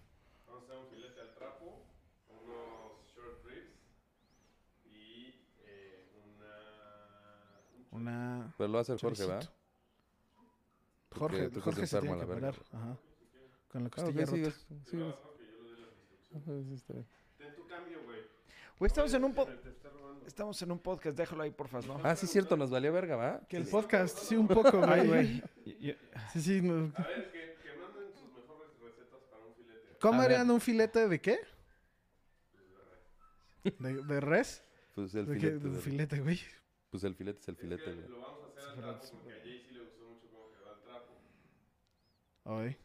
[0.46, 1.86] Vamos a hacer un filete al trapo,
[2.28, 3.78] unos short ribs
[4.86, 6.10] y eh,
[7.92, 8.00] una...
[8.40, 8.54] Una.
[8.58, 9.38] Pero lo va a hacer Jorge, ¿va?
[9.38, 9.54] choricito.
[11.18, 12.54] Jorge, tú estás Jorge se tiene que operar.
[12.72, 12.98] Ajá.
[13.68, 14.32] Con la Ah, costilla ok, rota.
[14.36, 15.14] sigues, sigues.
[16.34, 17.06] Ajá, sí, está bien.
[17.38, 18.20] Ten tu cambio, güey.
[18.78, 20.26] Güey, estamos en un po- Te está robando.
[20.26, 22.00] estamos en un podcast, déjalo ahí, porfa, ¿no?
[22.04, 23.40] Ah, sí, cierto, nos valió verga, ¿va?
[23.48, 25.42] Que el podcast, sí, un poco, Ay, güey.
[26.32, 26.62] Sí, sí.
[26.62, 26.92] no.
[26.96, 29.96] A ver, que, que manden sus mejores recetas para un filete.
[30.00, 31.40] ¿Cómo harían un filete de qué?
[33.78, 34.64] ¿De, de res?
[34.94, 35.40] Pues el ¿De qué?
[35.50, 35.68] filete.
[35.68, 36.36] De del- güey.
[36.36, 36.40] güey.
[36.90, 38.08] Pues el filete es el Es filete, que güey.
[38.08, 40.72] lo vamos a hacer al trapo porque a Jay sí le gustó mucho cómo quedó
[40.74, 41.14] el trapo.
[42.44, 42.76] Ay.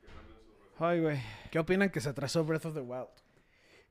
[0.00, 0.80] Que manden sus recetas.
[0.80, 1.20] Ay, güey.
[1.50, 3.08] ¿Qué opinan que se atrasó Breath of the Wild?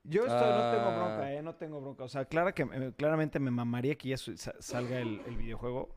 [0.04, 0.96] Yo estoy, no tengo Ah.
[0.96, 1.42] bronca, ¿eh?
[1.42, 2.04] No tengo bronca.
[2.04, 5.94] O sea, clara que, claramente me mamaría que ya salga el, el videojuego.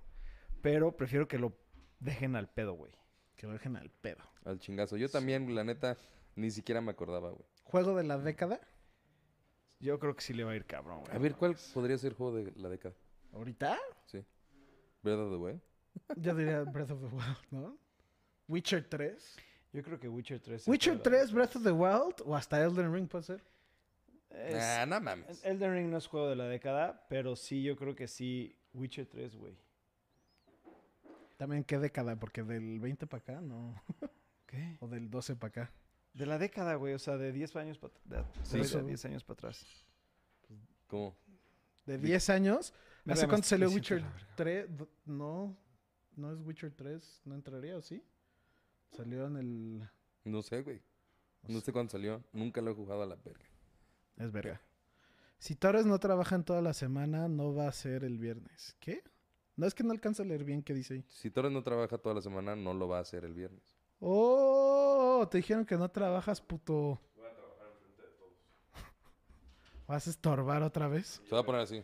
[0.61, 1.53] Pero prefiero que lo
[1.99, 2.91] dejen al pedo, güey.
[3.35, 4.23] Que lo dejen al pedo.
[4.43, 4.95] Al chingazo.
[4.97, 5.97] Yo también, la neta,
[6.35, 7.45] ni siquiera me acordaba, güey.
[7.63, 8.59] ¿Juego de la década?
[9.79, 11.15] Yo creo que sí le va a ir cabrón, güey.
[11.15, 12.95] A ver, ¿cuál podría ser juego de la década?
[13.33, 13.77] ¿Ahorita?
[14.05, 14.23] Sí.
[15.03, 15.61] Breath of the Wild.
[16.17, 17.77] Yo diría Breath of the Wild, ¿no?
[18.47, 19.35] Witcher 3.
[19.73, 20.67] Yo creo que Witcher 3.
[20.67, 23.43] Witcher 3, Breath of the Wild o hasta Elden Ring puede ser.
[24.35, 25.43] Es- Nah, no mames.
[25.45, 28.55] Elden Ring no es juego de la década, pero sí, yo creo que sí.
[28.73, 29.57] Witcher 3, güey.
[31.37, 33.75] También qué década, porque del 20 para acá, no.
[34.47, 34.77] ¿Qué?
[34.79, 35.71] O del 12 para acá.
[36.13, 36.93] De la década, güey.
[36.93, 37.93] O sea, de 10 años para
[38.43, 38.57] Sí.
[38.59, 39.65] de 10 años para atrás.
[40.87, 41.15] ¿Cómo?
[41.85, 42.73] De 10 años.
[43.07, 44.35] ¿Hace cuánto salió 300 Witcher la verga.
[44.35, 44.77] 3?
[44.77, 45.57] Do- No,
[46.15, 47.21] no es Witcher 3.
[47.25, 48.03] ¿No entraría o sí?
[48.91, 49.89] Salió en el...
[50.23, 50.81] No sé, güey.
[51.47, 52.23] No sé cuándo salió.
[52.31, 53.45] Nunca lo he jugado a la verga.
[54.17, 54.61] Es verga.
[55.37, 58.75] Si Torres no trabajan toda la semana, no va a ser el viernes.
[58.79, 59.03] ¿Qué?
[59.57, 61.05] No es que no alcanzo a leer bien qué dice ahí.
[61.09, 63.75] Si Torres no trabaja toda la semana, no lo va a hacer el viernes.
[63.99, 65.27] ¡Oh!
[65.29, 66.99] Te dijeron que no trabajas, puto.
[67.15, 68.33] Voy a trabajar enfrente de todos.
[69.87, 71.21] ¿Vas a estorbar otra vez?
[71.27, 71.83] Se va a poner así.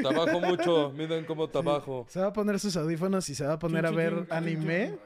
[0.00, 0.92] Trabajo mucho.
[0.92, 2.06] Miren cómo trabajo.
[2.08, 4.98] Se va a poner sus audífonos y se va a poner a ver anime.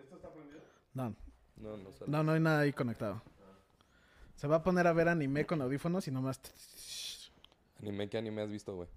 [0.00, 0.60] ¿Esto está prendido?
[0.92, 1.14] No,
[1.56, 2.10] No, no sale.
[2.10, 3.22] no, no hay nada ahí conectado.
[4.36, 6.40] Se va a poner a ver anime con audífonos y nomás...
[7.80, 8.88] Anime, ¿qué anime has visto, güey?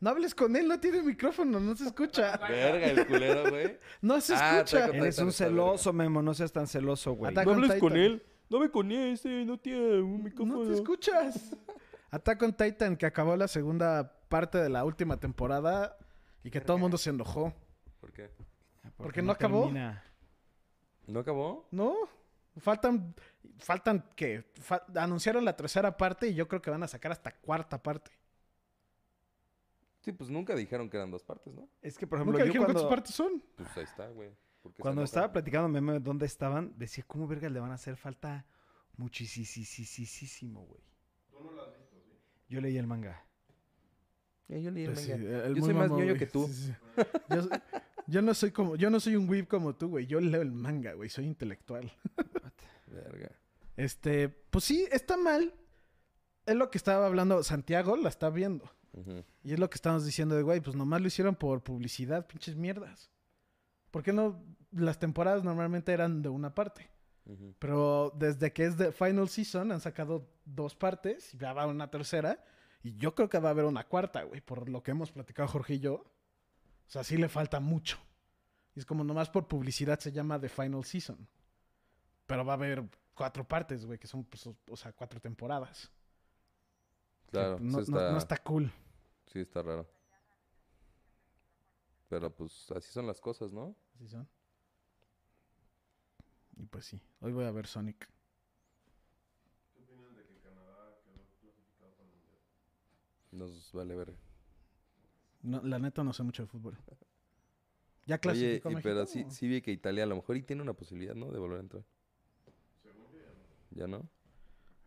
[0.00, 2.36] No hables con él, no tiene micrófono, no se escucha.
[2.48, 3.76] Verga, el culero, güey.
[4.00, 4.86] No se Ah, escucha.
[4.86, 6.22] Eres un celoso, Memo.
[6.22, 7.30] No seas tan celoso, güey.
[7.32, 8.22] Attack on Titan.
[8.48, 11.54] Dame con ese, no tiene un No te escuchas.
[12.10, 15.96] Attack on Titan, que acabó la segunda parte de la última temporada
[16.42, 17.52] y que todo el mundo se enojó.
[18.00, 18.30] ¿Por qué?
[18.96, 19.64] porque no acabó.
[19.64, 20.02] termina.
[21.06, 21.68] ¿No acabó?
[21.70, 21.94] ¿No?
[22.58, 23.14] Faltan,
[23.58, 24.44] faltan que
[24.96, 28.10] anunciaron la tercera parte y yo creo que van a sacar hasta cuarta parte.
[30.00, 31.68] Sí, pues nunca dijeron que eran dos partes, ¿no?
[31.82, 33.42] Es que, por ejemplo, Nunca yo dijeron cuando, cuántas partes son.
[33.56, 34.30] Pues ahí está, güey.
[34.62, 37.70] ¿Por qué se cuando estaba platicando Memo de dónde estaban, decía, ¿cómo vergas le van
[37.70, 38.46] a hacer falta
[38.96, 40.80] muchísimo, güey?
[41.30, 42.12] Tú no lo has visto, ¿sí?
[42.48, 43.24] Yo leí el manga.
[44.48, 45.22] Eh, yo leí el Pues manga.
[45.22, 46.46] sí, el Yo soy más ñoño que tú.
[46.52, 46.74] Sí, sí.
[47.28, 47.50] Yo, soy-
[48.06, 50.06] yo no soy como, yo no soy un weeb como tú, güey.
[50.06, 51.08] Yo leo el manga, güey.
[51.10, 51.90] Soy intelectual.
[52.90, 53.30] Verga.
[53.76, 55.54] Este, pues sí, está mal.
[56.46, 58.70] Es lo que estaba hablando Santiago, la está viendo.
[59.42, 62.56] Y es lo que estamos diciendo de, güey, pues nomás lo hicieron por publicidad, pinches
[62.56, 63.10] mierdas.
[63.90, 64.44] ¿Por qué no?
[64.72, 66.90] Las temporadas normalmente eran de una parte.
[67.60, 71.90] Pero desde que es de Final Season han sacado dos partes y ya va una
[71.90, 72.44] tercera.
[72.82, 75.48] Y yo creo que va a haber una cuarta, güey, por lo que hemos platicado
[75.48, 75.94] Jorge y yo.
[75.94, 77.98] O sea, sí le falta mucho.
[78.74, 81.28] Y es como nomás por publicidad se llama The Final Season.
[82.30, 85.90] Pero va a haber cuatro partes, güey, que son, pues, o- sea, cuatro temporadas.
[87.28, 88.72] Claro, no, sí está, no está cool.
[89.26, 89.90] sí está raro.
[92.08, 93.74] Pero pues así son las cosas, ¿no?
[93.96, 94.28] Así son.
[96.56, 98.08] Y pues sí, hoy voy a ver Sonic.
[99.74, 102.38] ¿Qué opinan de que Canadá quedó clasificado para el mundial?
[103.32, 104.14] Nos vale ver.
[105.42, 106.78] No, la neta no sé mucho de fútbol.
[108.06, 110.42] Ya Oye, clasificó y- México, pero sí, sí vi que Italia a lo mejor y
[110.42, 111.32] tiene una posibilidad, ¿no?
[111.32, 111.84] De volver a entrar.
[113.70, 113.98] Ya no.
[113.98, 114.08] ¿Ya no?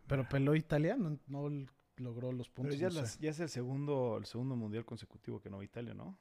[0.06, 1.66] Pero peló Italia, no, no
[1.96, 2.78] logró los Pero puntos.
[2.78, 3.18] ya, no las- sé.
[3.22, 6.18] ya es el segundo, el segundo mundial consecutivo que no va Italia, ¿no?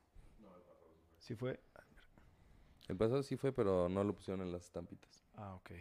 [1.20, 1.60] Sí fue.
[2.88, 5.24] El pasado sí fue, pero no lo pusieron en las estampitas.
[5.36, 5.72] Ah, ok.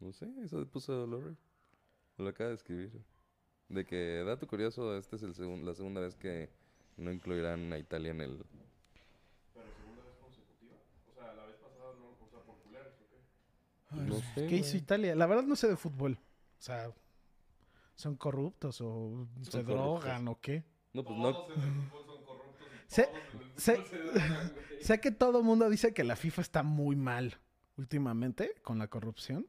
[0.00, 1.34] No sé, eso puso Lore.
[2.18, 3.02] Lo acaba de escribir.
[3.68, 6.50] De que, dato curioso, esta es el segun- la segunda vez que
[6.96, 8.44] no incluirán a Italia en el...
[9.54, 10.76] Pero segunda vez consecutiva.
[11.10, 13.18] O sea, la vez pasada no, o sea, por culeros, ¿o qué?
[13.90, 14.76] No sé, ¿Qué hizo.
[14.76, 15.14] Italia?
[15.14, 16.18] La verdad no sé de fútbol.
[16.58, 16.90] O sea,
[17.94, 20.64] ¿son corruptos o se Son drogan o qué?
[20.92, 21.32] No, pues no...
[21.32, 24.52] Todos en el fútbol son corruptos se- drogan.
[24.80, 27.38] Sé que todo el mundo dice que la FIFA está muy mal
[27.76, 29.46] últimamente con la corrupción.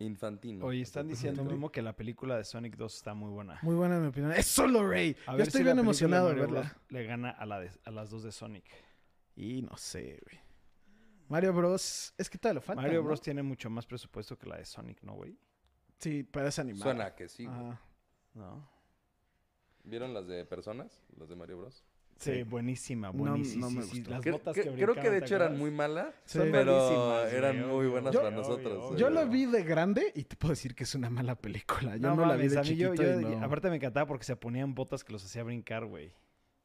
[0.00, 0.66] Infantino.
[0.66, 1.54] Oye, están diciendo Infantino.
[1.56, 3.58] mismo que la película de Sonic 2 está muy buena.
[3.62, 4.32] Muy buena en mi opinión.
[4.32, 5.16] ¡Es solo Rey!
[5.26, 6.76] A Yo estoy si bien emocionado de verla.
[6.88, 8.64] Le gana a, la de- a las dos de Sonic.
[9.36, 10.40] Y no sé, güey.
[11.28, 12.14] Mario Bros.
[12.18, 12.82] Es que todavía le falta.
[12.82, 13.06] Mario ¿no?
[13.06, 13.20] Bros.
[13.20, 15.36] tiene mucho más presupuesto que la de Sonic, ¿no, güey?
[15.98, 16.84] Sí, parece animado.
[16.84, 17.46] Suena que sí.
[17.46, 17.72] güey.
[18.34, 18.68] No.
[19.84, 21.02] ¿Vieron las de personas?
[21.18, 21.84] Las de Mario Bros.
[22.18, 22.42] Sí, Sí.
[22.44, 23.66] buenísima, No- buenísima.
[23.66, 24.02] no me sí.
[24.04, 26.38] Las botas que- que, creo que de hecho ¿te eran muy malas, Sí.
[26.40, 28.84] Pero eran muy buenas Yo- para nosotros.
[28.84, 28.98] obvio.
[28.98, 31.96] Yo la vi de grande y te puedo decir que es una mala película.
[31.96, 33.44] Yo no, la vi de yo- chiquito yo- y no.
[33.44, 36.12] Aparte me encantaba porque se ponían botas que los hacía brincar, güey.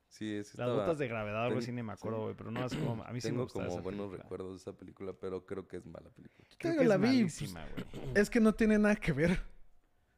[0.10, 2.24] Sí, sí Las estaba- botas de gravedad, algo así, ni me acuerdo, sí.
[2.24, 2.36] güey.
[2.36, 3.04] Pero no, es como...
[3.04, 4.24] A mí sí me Tengo gustaba como esa buenos película.
[4.24, 6.48] recuerdos de esa película, pero creo que es mala película.
[6.58, 8.12] Creo que la es vi, pues, malísima, güey.
[8.16, 9.40] Es que no tiene nada que ver.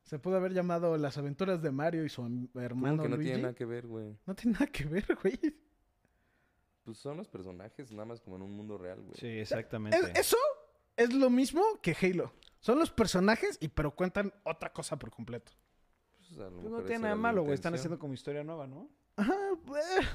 [0.04, 2.22] Se pudo haber llamado Las aventuras de Mario y su
[2.56, 3.30] hermano ¿Cómo que no Luigi.
[3.32, 4.18] tiene nada que ver, güey?
[4.26, 5.40] No tiene nada que ver, güey.
[6.84, 9.16] Pues son los personajes, nada más como en un mundo real, güey.
[9.20, 9.98] Sí, exactamente.
[9.98, 10.38] Es- eso
[10.98, 12.34] es lo mismo que Halo.
[12.60, 15.52] Son los personajes y pero cuentan otra cosa por completo.
[16.18, 17.54] Pues, a lo Pues mejor no tiene nada malo, güey.
[17.54, 18.90] Están haciendo como historia nueva, ¿no?
[19.16, 20.06] Ajá, eh.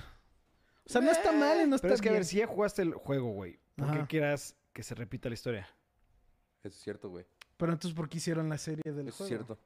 [0.84, 2.20] O sea, no está mal y no está Pero es que, a bien.
[2.20, 5.68] ver, si ya jugaste el juego, güey, ¿por qué quieras que se repita la historia?
[6.62, 7.26] Eso es cierto, güey.
[7.56, 9.24] Pero entonces, ¿por qué hicieron la serie del Eso juego?
[9.24, 9.58] es cierto.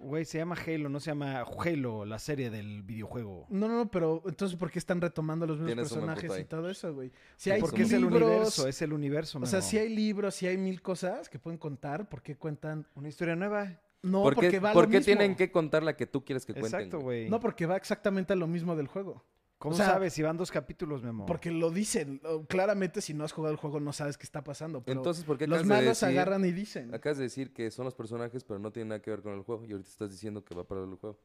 [0.00, 3.46] Güey, se llama Halo, no se llama Halo, la serie del videojuego.
[3.50, 6.28] No, no, no, pero entonces, ¿por qué están retomando los mismos Tienes un buen personajes
[6.28, 6.44] punto y ahí.
[6.48, 7.10] todo eso, güey?
[7.36, 9.88] Si Sí, hay Porque es el libros, universo, es el universo, O sea, si hay
[9.94, 12.86] libros, si hay mil cosas que pueden contar, ¿por qué cuentan?
[12.94, 13.80] Una historia nueva.
[14.02, 15.06] No, ¿Por porque qué, va a por lo qué mismo.
[15.06, 16.74] tienen que contar la que tú quieres que cuenten?
[16.80, 17.28] Exacto, güey?
[17.28, 19.24] No, porque va exactamente a lo mismo del juego.
[19.58, 21.26] ¿Cómo o sea, sabes si van dos capítulos, Memo?
[21.26, 22.22] Porque lo dicen.
[22.48, 24.82] Claramente, si no has jugado el juego, no sabes qué está pasando.
[24.82, 26.94] Pero Entonces, ¿por qué los acabas de malos decir- agarran y dicen.
[26.94, 29.42] Acabas de decir que son los personajes, pero no tienen nada que ver con el
[29.42, 29.66] juego.
[29.66, 31.18] Y ahorita estás diciendo que va para el juego.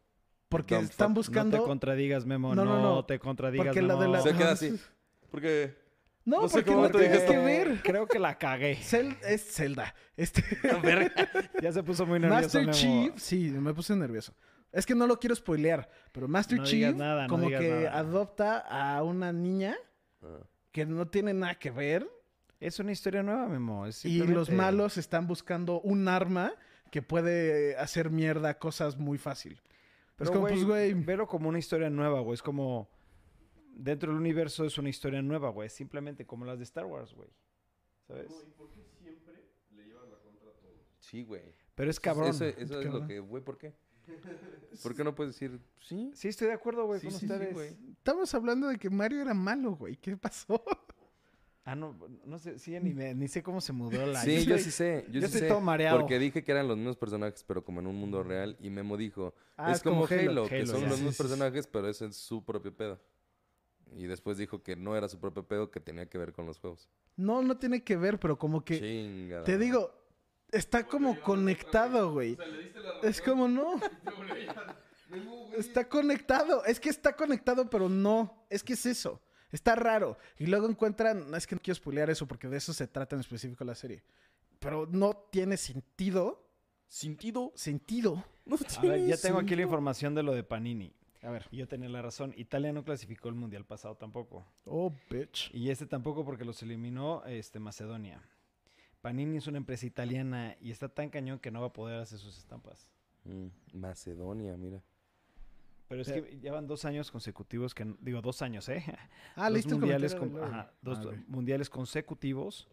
[0.49, 1.15] Porque están fuck.
[1.15, 1.55] buscando.
[1.55, 2.53] No te contradigas, Memo.
[2.53, 3.05] No, No, no, no.
[3.05, 4.21] te contradigas, porque la de la.
[4.21, 4.77] Se queda así.
[5.31, 5.73] Porque.
[6.25, 7.45] No, No sé porque cómo no te tiene dije que esto.
[7.45, 7.81] ver.
[7.83, 8.77] Creo que la cagué.
[8.77, 9.93] Cel- es Zelda.
[10.17, 10.43] Este,
[11.61, 12.73] ya se puso muy nervioso, Master Memo.
[12.73, 14.33] Chief, sí, me puse nervioso.
[14.71, 17.97] Es que no lo quiero spoilear, pero Master No Chief nada, no como que nada.
[17.99, 19.75] adopta a una niña
[20.23, 20.39] Ah.
[20.71, 22.07] que no tiene nada que ver
[22.59, 23.85] Es una historia nueva, Memo.
[23.85, 26.51] es y los malos están buscando un arma
[26.89, 29.61] que puede hacer mierda cosas muy fácil.
[30.15, 32.33] Pero, es como, güey, pues, güey, Velo como una historia nueva, güey.
[32.35, 32.89] Es como...
[33.77, 35.69] Dentro del universo es una historia nueva, güey.
[35.69, 37.29] Simplemente como las de Star Wars, güey.
[38.07, 38.29] ¿Sabes?
[38.29, 39.33] No, ¿y por qué siempre
[39.75, 40.79] le llevan la contra a todos?
[40.99, 41.43] Sí, güey.
[41.75, 42.29] Pero es Eso- cabrón.
[42.29, 43.73] Eso, eso es lo que, güey, ¿por qué?
[44.83, 46.11] ¿Por qué no puedes decir sí?
[46.13, 47.53] Sí, estoy de acuerdo, güey, Sí, con sí, ustedes.
[47.53, 47.75] güey.
[47.97, 49.97] estamos hablando de que Mario era malo, güey.
[49.97, 50.63] ¿Qué pasó?
[51.65, 54.21] ah, no, no sé, sí, ni, me- ni sé cómo se mudó la...
[54.21, 55.05] Sí, yo sí sé.
[55.07, 55.99] Yo, yo sí estoy sé, todo mareado.
[55.99, 58.55] Porque dije que eran los mismos personajes, pero como en un mundo real.
[58.61, 60.87] Y Memo dijo, Ah, es, como, Halo, Halo, que son ya.
[60.87, 63.01] los mismos personajes, pero ese es su propio pedo.
[63.95, 66.59] Y después dijo que no era su propio pedo, que tenía que ver con los
[66.59, 66.89] juegos.
[67.15, 69.45] No, no tiene que ver, pero como que Chingada.
[69.45, 69.91] te digo,
[70.51, 72.33] está como conectado, güey.
[72.33, 73.09] O sea, le diste la razón.
[73.09, 73.79] Es como no,
[75.57, 76.65] está conectado.
[76.65, 78.45] Es que está conectado, pero no.
[78.49, 79.21] Es que es eso.
[79.51, 80.17] Está raro.
[80.37, 83.21] Y luego encuentran, es que no quiero spoilear eso porque de eso se trata en
[83.21, 84.03] específico la serie.
[84.59, 86.45] Pero no tiene sentido.
[86.87, 87.53] ¿Sentido?
[87.55, 88.25] Sentido.
[88.45, 90.93] No A ver, ya tiene tengo aquí la información de lo de Panini.
[91.25, 91.47] A ver.
[91.51, 92.33] Y yo tenía la razón.
[92.37, 94.45] Italia no clasificó el mundial pasado tampoco.
[94.65, 95.49] Oh, bitch.
[95.53, 98.21] Y este tampoco porque los eliminó este, Macedonia.
[99.01, 102.19] Panini es una empresa italiana y está tan cañón que no va a poder hacer
[102.19, 102.91] sus estampas.
[103.23, 104.81] Mm, Macedonia, mira.
[105.87, 106.23] Pero es Eh.
[106.23, 107.95] que llevan dos años consecutivos que...
[108.01, 108.83] Digo, dos años, ¿eh?
[109.35, 112.67] Ah, dos un mundiales, con- ajá, dos Ah, mundiales consecutivos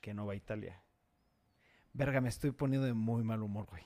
[0.00, 0.80] que no va a Italia.
[1.92, 3.82] Verga, me estoy poniendo de muy mal humor, güey.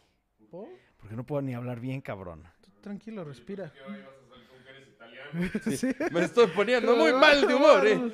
[0.52, 2.44] Oh, Porque no puedo ni hablar bien, cabrón.
[2.80, 3.72] Tranquilo, respira.
[3.72, 5.30] ¿Qué hoy vas a salir con que eres italiano?
[5.76, 6.12] Sí.
[6.12, 8.12] Me estoy poniendo muy mal de humor, eh.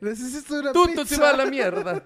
[0.00, 1.14] Necesito una Tú, tú pizza.
[1.16, 2.02] te vas a la mierda.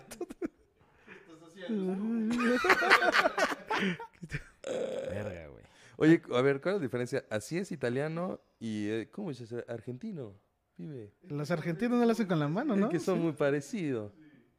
[5.10, 5.64] Verga, güey.
[5.96, 7.24] Oye, a ver, ¿cuál es la diferencia?
[7.30, 9.42] Así es italiano y, eh, ¿cómo es?
[9.68, 10.34] Argentino.
[10.76, 11.12] Vive.
[11.28, 12.88] Los argentinos no lo hacen con la mano, Es ¿no?
[12.88, 14.12] que son muy parecidos.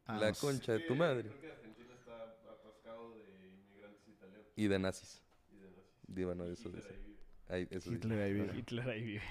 [0.06, 0.40] Ah, la no sé.
[0.46, 1.22] concha de tu madre.
[1.28, 2.22] Creo que Argentina está
[2.52, 5.21] atascado de inmigrantes italianos Y de nazis.
[6.14, 7.00] De bueno, eso Hitler dice.
[7.48, 7.94] ahí eso dice.
[7.94, 8.56] Hitler ahí vive.
[8.58, 9.22] Hitler ahí vive.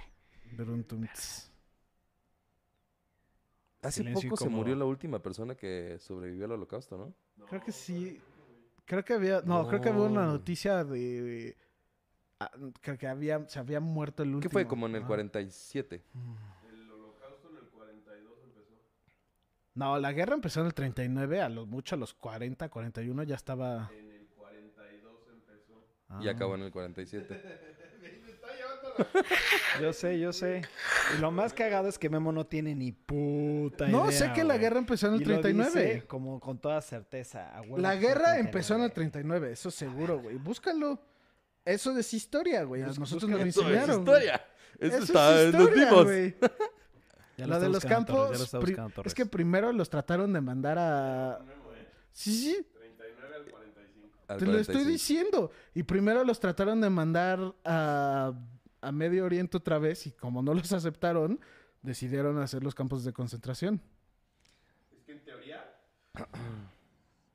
[3.81, 7.45] Hace Silencio poco se murió la última persona que sobrevivió al holocausto, ¿no?
[7.47, 8.19] Creo que sí.
[8.85, 9.41] Creo que había.
[9.41, 10.33] No, creo que había una No.
[10.33, 11.57] noticia de.
[12.39, 14.41] ah, creo que había, se había muerto el último.
[14.41, 14.67] ¿Qué fue?
[14.67, 15.07] Como en el Ajá.
[15.07, 16.03] 47.
[16.71, 18.73] El holocausto en el 42 empezó.
[19.73, 23.35] No, la guerra empezó en el 39, a lo mucho a los 40, 41 ya
[23.35, 23.89] estaba.
[23.97, 24.10] En el 42
[26.19, 26.31] Y Ah.
[26.31, 27.41] acabó en el 47.
[28.01, 29.81] Me está llevando la...
[29.81, 30.61] Yo sé, yo sé.
[31.15, 33.97] Y lo más cagado es que Memo no tiene ni puta idea.
[33.97, 34.59] No, sé que la güey.
[34.59, 35.69] guerra empezó en el Y lo 39.
[35.93, 37.61] dice como con toda certeza.
[37.77, 39.39] La guerra empezó en el 39.
[39.47, 40.35] 39, eso seguro, güey.
[40.37, 40.99] Búscalo.
[41.63, 42.81] Eso es historia, güey.
[42.81, 44.03] Nosotros nos eso, es enseñaron.
[44.05, 44.17] güey.
[44.17, 44.45] historia.
[44.79, 46.35] Eso, Eso está es en los historia, güey.
[47.37, 48.31] Ya lo La está de los Torres, campos.
[48.31, 49.11] ya lo está pri- buscando Torres.
[49.11, 51.39] es que primero los trataron de mandar a.
[51.39, 51.87] ¿eh?
[52.11, 52.70] Sí, sí, 39 al 45.
[54.33, 54.91] Al te lo estoy 45.
[54.91, 55.51] diciendo.
[55.73, 58.33] Y primero los trataron de mandar a,
[58.81, 60.07] a Medio Oriente otra vez.
[60.07, 61.39] Y como no los aceptaron,
[61.81, 63.81] decidieron hacer los campos de concentración.
[64.91, 65.75] Es que en teoría,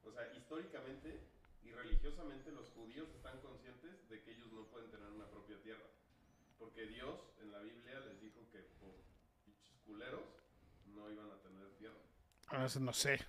[0.04, 1.20] o sea, históricamente
[1.64, 5.84] y religiosamente los judíos están conscientes de que ellos no pueden tener una propia tierra.
[6.58, 8.94] Porque Dios en la Biblia les dijo que por
[9.44, 10.24] pinches culeros
[10.94, 11.98] no iban a tener tierra.
[12.48, 13.20] Ah, eso no sé.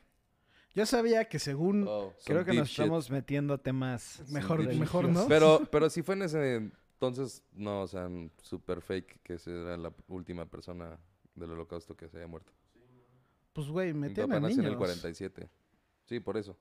[0.78, 1.86] Yo sabía que según...
[1.88, 2.82] Oh, Creo que nos shit.
[2.82, 5.28] estamos metiendo a temas Mejor- mejor no.
[5.28, 8.08] Pero, pero si fue en ese entonces, no, o sea,
[8.44, 11.00] super fake que esa era la última persona
[11.34, 12.54] del holocausto que se haya muerto.
[13.54, 14.78] Pues, güey, Mi metían papá a nació en el niños.
[14.78, 15.50] 47.
[16.06, 16.56] Sí, por eso.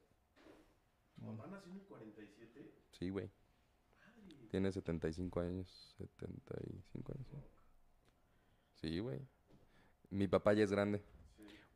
[1.21, 2.75] ¿Papá nació en el 47?
[2.93, 3.31] Sí, güey.
[4.51, 5.95] Tiene 75 años.
[5.99, 7.27] 75 años.
[7.31, 7.37] sí.
[8.89, 9.21] Sí, güey.
[10.09, 11.03] Mi papá ya es grande.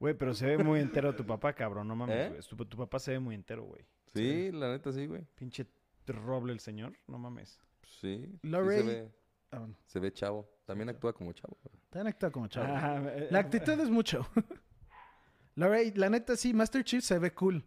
[0.01, 1.87] Güey, pero se ve muy entero tu papá, cabrón.
[1.87, 2.29] No mames, ¿Eh?
[2.31, 2.41] güey.
[2.41, 3.85] Tu, tu papá se ve muy entero, güey.
[4.13, 5.25] Sí, la neta sí, güey.
[5.37, 5.67] Pinche
[6.07, 6.93] roble el señor.
[7.07, 7.61] No mames.
[8.01, 8.27] Sí.
[8.43, 9.13] sí Lorray- se, ve,
[9.53, 10.49] Ah, se ve chavo.
[10.65, 11.57] También actúa como chavo.
[11.93, 12.67] han actuado como chavo.
[12.69, 14.27] Ah, eh, La actitud es mucho.
[15.57, 17.65] rey- la neta, sí, Master Chief se ve cool.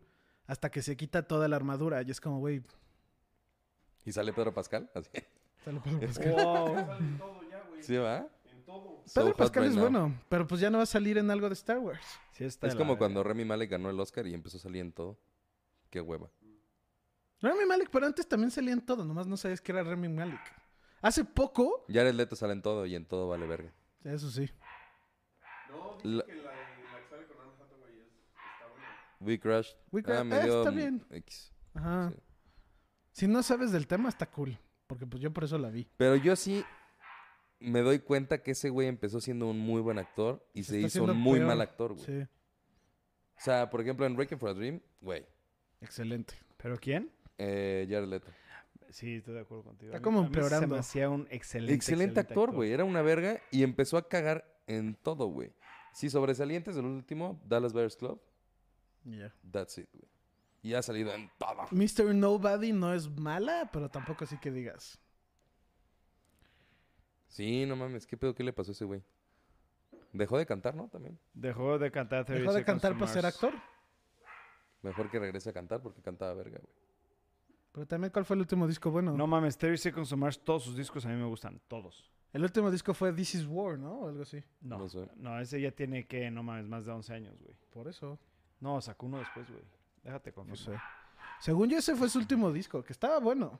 [0.47, 2.01] Hasta que se quita toda la armadura.
[2.01, 2.61] Y es como, güey.
[4.05, 4.89] ¿Y sale Pedro Pascal?
[4.93, 5.09] Así.
[5.63, 6.31] sale Pedro Pascal.
[6.33, 6.75] Wow.
[6.75, 7.83] Sale en todo ya, güey.
[7.83, 8.27] ¿Sí va?
[9.05, 9.89] So Pedro Pascal right es now.
[9.89, 10.21] bueno.
[10.29, 12.05] Pero pues ya no va a salir en algo de Star Wars.
[12.31, 14.91] Sí está Es como cuando Remy Malek ganó el Oscar y empezó a salir en
[14.91, 15.17] todo.
[15.89, 16.29] Qué hueva.
[17.41, 19.03] Remy Malek, pero antes también salía en todo.
[19.03, 20.39] Nomás no sabías que era Remy Malek.
[21.01, 21.85] Hace poco.
[21.89, 23.73] Jared Leto sale en todo y en todo vale verga.
[24.05, 24.49] Eso sí.
[25.69, 28.87] No, dice La- que la, la que sale con Anne Hathaway es, está buena.
[29.19, 29.75] We Crushed.
[29.91, 30.23] We Ah, Crushed.
[30.25, 31.05] me Eh, dio, está bien.
[31.09, 31.51] X.
[31.73, 32.09] Ajá.
[32.11, 32.17] Sí.
[33.11, 34.57] Si no sabes del tema, está cool.
[34.87, 35.87] Porque pues yo por eso la vi.
[35.97, 36.63] Pero yo sí
[37.63, 41.03] me doy cuenta que ese güey empezó siendo un muy buen actor y se, hizo
[41.03, 41.47] un muy peor.
[41.47, 42.05] mal actor, güey.
[42.05, 42.21] Sí.
[42.21, 45.25] O sea, por ejemplo, en Breaking for a Dream, güey,
[45.81, 46.35] Excelente.
[46.57, 47.11] ¿Pero quién?
[47.37, 48.31] eh, Jared Leto.
[48.89, 49.91] Sí, estoy de acuerdo contigo.
[49.91, 50.67] Está como Se empeorando.
[50.67, 52.71] me hacía un excelente, Excelente, actor, güey.
[52.71, 55.51] Era una verga y empezó a cagar en todo, güey.
[55.93, 58.21] Sí, sobresalientes del último, Dallas Bears Club,
[59.03, 59.33] Ya.
[59.51, 60.07] that's it, güey.
[60.61, 61.67] Y ha salido en todo.
[61.71, 62.15] Mr.
[62.15, 64.99] Nobody no es mala, pero tampoco así que digas.
[67.33, 68.35] Sí, no mames, ¿qué pedo?
[68.35, 69.01] ¿Qué le pasó a ese güey?
[70.11, 70.87] Dejó de cantar, ¿no?
[70.87, 71.17] También.
[71.33, 73.53] Dejó de cantar 30 Dejó de cantar para ser actor.
[74.83, 76.73] Mejor que regrese a cantar porque cantaba verga, güey.
[77.71, 79.13] Pero también, ¿cuál fue el último disco bueno?
[79.17, 82.07] No mames, 30 Seconds to Mars, todos sus discos a mí me gustan, todos.
[82.31, 84.01] El último disco fue This Is War, ¿no?
[84.01, 84.43] O algo así.
[84.61, 85.09] No, No sé.
[85.15, 87.55] no, ese ya tiene que, no mames, más de 11 años, güey.
[87.71, 88.19] Por eso.
[88.59, 89.63] No, sacó uno después, güey.
[90.03, 90.79] Déjate No confirmar.
[90.79, 90.83] sé.
[91.39, 93.59] Según yo, ese fue su último disco, que estaba bueno.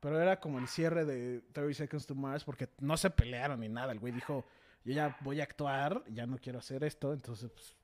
[0.00, 3.68] Pero era como el cierre de 30 Seconds to Mars, porque no se pelearon ni
[3.68, 3.92] nada.
[3.92, 4.46] El güey dijo,
[4.84, 7.12] yo ya voy a actuar, ya no quiero hacer esto.
[7.12, 7.76] Entonces, pues,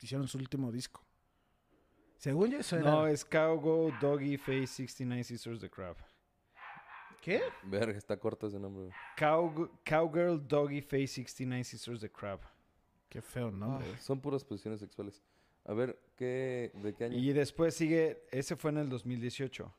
[0.00, 1.02] hicieron su último disco.
[2.16, 2.90] Según yo, eso era...
[2.90, 5.96] No, es Cowgo, Doggy, Face, 69 Sisters, The Crab.
[7.20, 7.40] ¿Qué?
[7.62, 8.90] Verga, está corto ese nombre.
[9.16, 12.40] Cow, Cowgirl, Doggy, Face, 69 Sisters, The Crab.
[13.08, 13.86] Qué feo nombre.
[13.98, 15.22] Son puras posiciones sexuales.
[15.64, 17.16] A ver, ¿qué, ¿de qué año?
[17.16, 19.72] Y después sigue, ese fue en el 2018.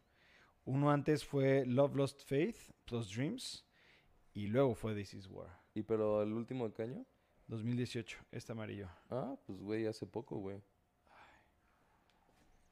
[0.66, 3.66] Uno antes fue Love Lost Faith plus Dreams.
[4.34, 5.50] Y luego fue This Is War.
[5.74, 7.06] ¿Y pero el último de qué año?
[7.48, 8.90] 2018, este amarillo.
[9.10, 10.62] Ah, pues güey, hace poco, güey.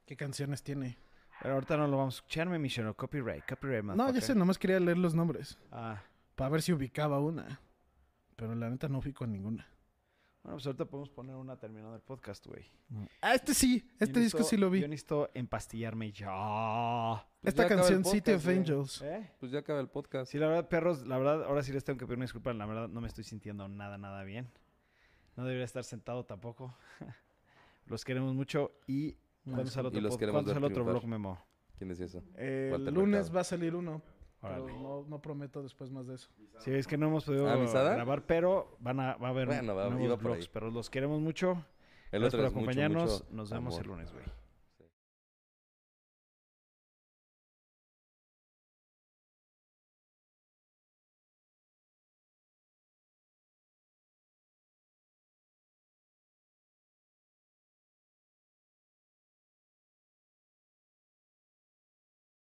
[0.06, 0.98] ¿Qué canciones tiene?
[1.42, 2.94] Pero ahorita no lo vamos a escuchar, me Michelle.
[2.94, 5.58] Copyright, copyright, No, ya sé, nomás quería leer los nombres.
[5.72, 6.02] Ah,
[6.36, 7.62] Para ver si ubicaba una.
[8.36, 9.68] Pero la neta no ubico ninguna.
[10.44, 12.66] Bueno, pues ahorita podemos poner una terminando el podcast, güey.
[13.22, 13.88] Ah, este sí.
[14.00, 14.82] Este Yo disco necesito- sí lo vi.
[14.82, 16.28] Yo necesito empastillarme ya.
[17.42, 18.58] Pues Esta ya acaba canción el City podcast, of güey.
[18.58, 19.02] Angels.
[19.04, 19.32] ¿Eh?
[19.40, 20.32] Pues ya acaba el podcast.
[20.32, 22.54] Sí, la verdad, perros, la verdad, ahora sí les tengo que pedir una disculpa.
[22.54, 24.50] La verdad, no me estoy sintiendo nada, nada bien.
[25.36, 26.76] No debería estar sentado tampoco.
[27.88, 31.06] Los queremos mucho y ¿cuándo sale Y otro, los pod- queremos ¿cuándo sale otro blog
[31.06, 31.38] memo?
[31.78, 32.24] ¿Quién decía eso?
[32.38, 33.34] El lunes Mercado.
[33.34, 34.02] va a salir uno.
[34.50, 36.30] Pero no, no prometo después más de eso.
[36.60, 39.90] Sí, es que no hemos podido grabar, pero van a, va a haber Bueno, va-
[39.90, 40.48] nuevos blogs.
[40.50, 41.64] Pero los queremos mucho.
[42.12, 43.12] El Gracias otro por mucho, acompañarnos.
[43.24, 43.82] mucho Nos vemos amor.
[43.86, 44.26] el lunes, güey.